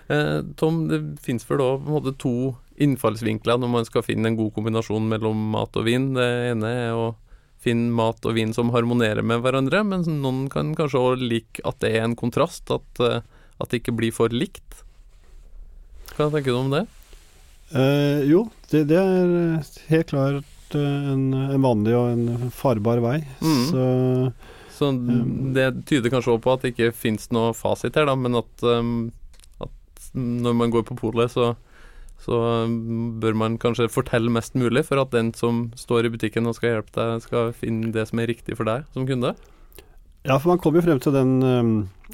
Eh, 0.09 0.41
Tom, 0.57 0.87
det 0.89 1.03
fins 1.23 1.47
vel 1.51 1.61
da 1.61 1.71
på 1.77 1.89
en 1.89 1.97
måte 1.99 2.15
to 2.23 2.37
innfallsvinkler 2.83 3.59
når 3.59 3.71
man 3.73 3.87
skal 3.89 4.05
finne 4.07 4.31
en 4.31 4.39
god 4.39 4.53
kombinasjon 4.55 5.07
mellom 5.11 5.49
mat 5.55 5.77
og 5.79 5.87
vin. 5.89 6.13
Det 6.17 6.27
ene 6.53 6.73
er 6.87 6.97
å 6.97 7.15
finne 7.63 7.91
mat 7.97 8.23
og 8.29 8.37
vin 8.37 8.53
som 8.55 8.71
harmonerer 8.75 9.25
med 9.27 9.43
hverandre, 9.43 9.83
men 9.87 10.05
noen 10.23 10.47
kan 10.53 10.75
kanskje 10.79 11.03
òg 11.03 11.25
like 11.25 11.65
at 11.67 11.81
det 11.83 11.97
er 11.97 12.07
en 12.07 12.19
kontrast, 12.19 12.71
at, 12.71 13.03
eh, 13.03 13.25
at 13.59 13.73
det 13.73 13.83
ikke 13.83 13.97
blir 13.99 14.15
for 14.15 14.31
likt. 14.31 14.85
Hva 16.17 16.31
tenker 16.31 16.53
du 16.53 16.61
om 16.61 16.71
det? 16.73 16.87
Eh, 17.75 18.23
jo, 18.31 18.47
det, 18.73 18.85
det, 18.91 18.99
er 18.99 19.91
helt 19.91 20.11
klart 20.11 20.75
eh, 20.75 21.11
en, 21.13 21.29
en, 21.35 21.63
vanlig 21.63 21.95
og 21.97 22.11
en 22.15 22.51
farbar 22.55 23.03
vei. 23.05 23.19
Mm. 23.41 23.65
Så, 23.71 23.87
så 24.77 24.91
um, 24.91 25.53
det 25.57 25.69
tyder 25.89 26.13
kanskje 26.13 26.35
òg 26.35 26.43
på 26.45 26.55
at 26.57 26.65
det 26.65 26.75
ikke 26.75 26.95
fins 26.97 27.31
noe 27.35 27.55
fasit 27.57 27.97
her, 27.99 28.09
da, 28.11 28.17
men 28.19 28.39
at, 28.41 28.67
um, 28.67 29.11
at 29.63 30.11
når 30.15 30.57
man 30.59 30.75
går 30.75 30.87
på 30.89 30.99
polet, 30.99 31.33
så, 31.33 31.53
så 32.23 32.39
bør 33.23 33.37
man 33.39 33.59
kanskje 33.63 33.91
fortelle 33.93 34.33
mest 34.33 34.59
mulig 34.59 34.87
for 34.89 35.03
at 35.03 35.15
den 35.15 35.31
som 35.37 35.69
står 35.79 36.09
i 36.09 36.15
butikken 36.17 36.49
og 36.51 36.59
skal 36.59 36.77
hjelpe 36.79 36.97
deg, 36.97 37.27
skal 37.27 37.53
finne 37.57 37.93
det 37.95 38.09
som 38.11 38.23
er 38.23 38.35
riktig 38.35 38.59
for 38.59 38.69
deg 38.69 38.89
som 38.97 39.07
kunde. 39.09 39.37
Ja, 40.27 40.41
for 40.41 40.51
man 40.51 40.59
kommer 40.59 40.81
jo 40.81 40.89
frem 40.89 40.99
til 40.99 41.15
den, 41.15 41.37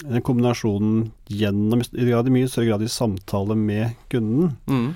den 0.02 0.24
kombinasjonen 0.26 1.06
gjennom 1.32 1.80
i 1.80 2.34
mye 2.34 2.50
større 2.50 2.66
grad 2.68 2.84
i 2.84 2.90
samtale 2.92 3.56
med 3.56 3.96
kunden. 4.12 4.52
Mm. 4.68 4.92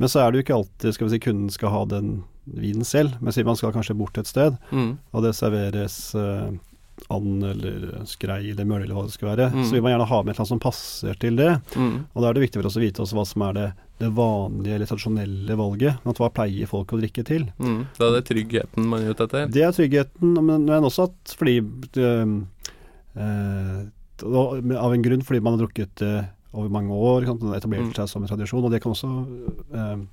Men 0.00 0.08
så 0.08 0.22
er 0.22 0.30
det 0.32 0.40
jo 0.40 0.46
ikke 0.46 0.56
alltid 0.56 0.96
skal 0.96 1.06
vi 1.06 1.12
si, 1.12 1.22
kunden 1.26 1.52
skal 1.52 1.74
ha 1.74 1.84
den 1.90 2.12
vinen 2.44 2.86
selv. 2.88 3.18
Men 3.20 3.36
sier 3.36 3.46
man 3.46 3.58
skal 3.60 3.74
kanskje 3.74 3.98
bort 3.98 4.16
et 4.18 4.30
sted, 4.30 4.56
mm. 4.72 4.90
og 5.12 5.24
det 5.26 5.36
serveres 5.36 5.98
eh, 6.16 6.48
and 7.08 7.44
eller 7.44 8.02
skrei 8.08 8.50
eller 8.50 8.66
mølle 8.68 8.84
eller 8.84 8.96
hva 8.96 9.04
det 9.06 9.14
skal 9.14 9.30
være, 9.32 9.50
mm. 9.54 9.62
så 9.64 9.76
vil 9.76 9.84
man 9.84 9.94
gjerne 9.94 10.08
ha 10.10 10.22
med 10.22 10.32
et 10.32 10.34
eller 10.34 10.42
annet 10.44 10.52
som 10.52 10.62
passer 10.62 11.20
til 11.22 11.38
det. 11.38 11.52
Mm. 11.76 11.94
Og 12.12 12.22
da 12.22 12.28
er 12.28 12.36
det 12.36 12.44
viktig 12.46 12.60
for 12.60 12.70
oss 12.70 12.80
å 12.80 12.82
vite 12.84 13.04
også 13.04 13.18
hva 13.18 13.26
som 13.28 13.46
er 13.48 13.56
det, 13.56 13.68
det 14.00 14.10
vanlige 14.16 14.76
eller 14.78 14.90
tradisjonelle 14.90 15.60
valget. 15.60 16.10
At 16.12 16.22
hva 16.22 16.32
pleier 16.40 16.70
folk 16.70 16.94
å 16.94 17.00
drikke 17.00 17.24
til? 17.28 17.46
Mm. 17.60 17.80
Da 17.98 18.08
er 18.08 18.18
det 18.18 18.26
tryggheten 18.30 18.90
man 18.90 19.04
er 19.04 19.14
ute 19.14 19.28
etter? 19.28 19.48
Det 19.52 19.64
er 19.66 19.76
tryggheten, 19.76 20.34
men, 20.40 20.68
men 20.68 20.90
også 20.90 21.08
at 21.10 21.34
fordi 21.40 21.60
øh, 21.60 22.36
øh, 23.16 23.80
Av 24.20 24.92
en 24.92 25.04
grunn 25.04 25.22
fordi 25.24 25.40
man 25.40 25.54
har 25.54 25.62
drukket 25.62 26.02
uh, 26.04 26.26
over 26.52 26.68
mange 26.72 26.94
år. 26.94 27.28
Sant? 27.28 27.42
Den 27.44 27.56
etablerte 27.56 28.02
seg 28.02 28.12
som 28.12 28.26
en 28.26 28.30
tradisjon. 28.30 28.66
Og 28.66 28.74
det 28.74 28.82
kan 28.82 28.94
også 28.94 29.10
eh, 29.74 30.04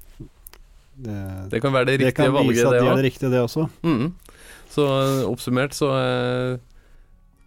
det, 0.97 1.19
det, 1.51 1.61
kan 1.61 1.73
være 1.73 1.91
det 1.91 1.99
riktige 2.01 2.33
valget, 2.33 2.57
det 2.57 2.65
òg. 2.65 2.71
Det 2.71 2.71
kan 2.71 2.71
vise 2.71 2.71
at 2.71 2.73
det 2.73 2.87
er 2.87 3.01
det 3.01 3.05
riktige, 3.05 3.33
det 3.33 3.43
også. 3.45 3.67
Mm. 3.85 4.07
Så 4.73 4.87
eh, 4.87 5.21
oppsummert 5.29 5.77
så 5.77 5.91
eh, 5.97 6.57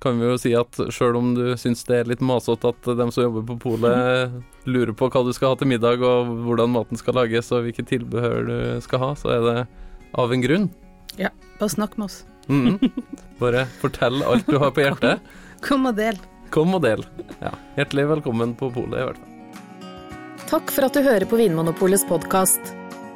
kan 0.01 0.17
vi 0.17 0.31
jo 0.31 0.39
si 0.41 0.55
at 0.57 0.79
sjøl 0.95 1.19
om 1.19 1.35
du 1.37 1.45
syns 1.61 1.83
det 1.89 1.99
er 1.99 2.09
litt 2.09 2.23
masete 2.25 2.73
at 2.73 2.89
dem 2.97 3.11
som 3.13 3.27
jobber 3.27 3.45
på 3.51 3.59
polet 3.67 4.33
lurer 4.65 4.95
på 4.97 5.11
hva 5.13 5.23
du 5.27 5.33
skal 5.37 5.53
ha 5.53 5.61
til 5.61 5.69
middag 5.69 6.01
og 6.01 6.31
hvordan 6.47 6.73
maten 6.73 7.01
skal 7.01 7.19
lages 7.21 7.53
og 7.53 7.67
hvilke 7.67 7.85
tilbehør 7.85 8.49
du 8.49 8.57
skal 8.87 9.05
ha, 9.05 9.11
så 9.19 9.35
er 9.35 9.45
det 9.45 9.57
av 10.17 10.33
en 10.33 10.45
grunn. 10.47 10.71
Ja, 11.21 11.29
bare 11.61 11.75
snakk 11.75 11.99
med 12.01 12.09
oss. 12.09 12.23
Mm. 12.51 12.79
Bare 13.43 13.67
fortell 13.79 14.25
alt 14.27 14.49
du 14.49 14.57
har 14.59 14.73
på 14.75 14.83
hjertet. 14.87 15.21
Kom 15.63 15.87
og 15.87 15.99
del. 16.01 16.17
Kom 16.51 16.75
og 16.75 16.83
del. 16.83 17.05
Ja, 17.39 17.53
hjertelig 17.79 18.09
velkommen 18.17 18.57
på 18.59 18.73
polet, 18.75 18.99
i 18.99 19.07
hvert 19.07 19.21
fall. 19.21 19.27
Takk 20.51 20.73
for 20.75 20.89
at 20.89 20.97
du 20.99 21.05
hører 21.07 21.27
på 21.31 21.39
Vinmonopolets 21.39 22.03
podkast. 22.09 22.73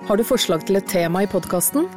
Har 0.07 0.21
du 0.21 0.23
forslag 0.27 0.63
til 0.69 0.79
et 0.79 0.87
tema 0.87 1.25
i 1.25 1.31
podkasten? 1.31 1.89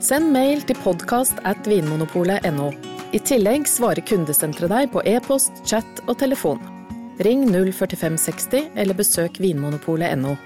Send 0.00 0.32
mail 0.32 0.64
til 0.64 0.78
podkast 0.80 1.36
at 1.48 1.68
vinmonopolet.no. 1.68 2.70
I 3.12 3.20
tillegg 3.20 3.68
svarer 3.68 4.04
kundesenteret 4.08 4.72
deg 4.72 4.90
på 4.94 5.04
e-post, 5.04 5.60
chat 5.68 6.02
og 6.06 6.16
telefon. 6.20 6.60
Ring 7.20 7.44
04560 7.52 8.72
eller 8.76 8.96
besøk 8.96 9.40
vinmonopolet.no. 9.40 10.36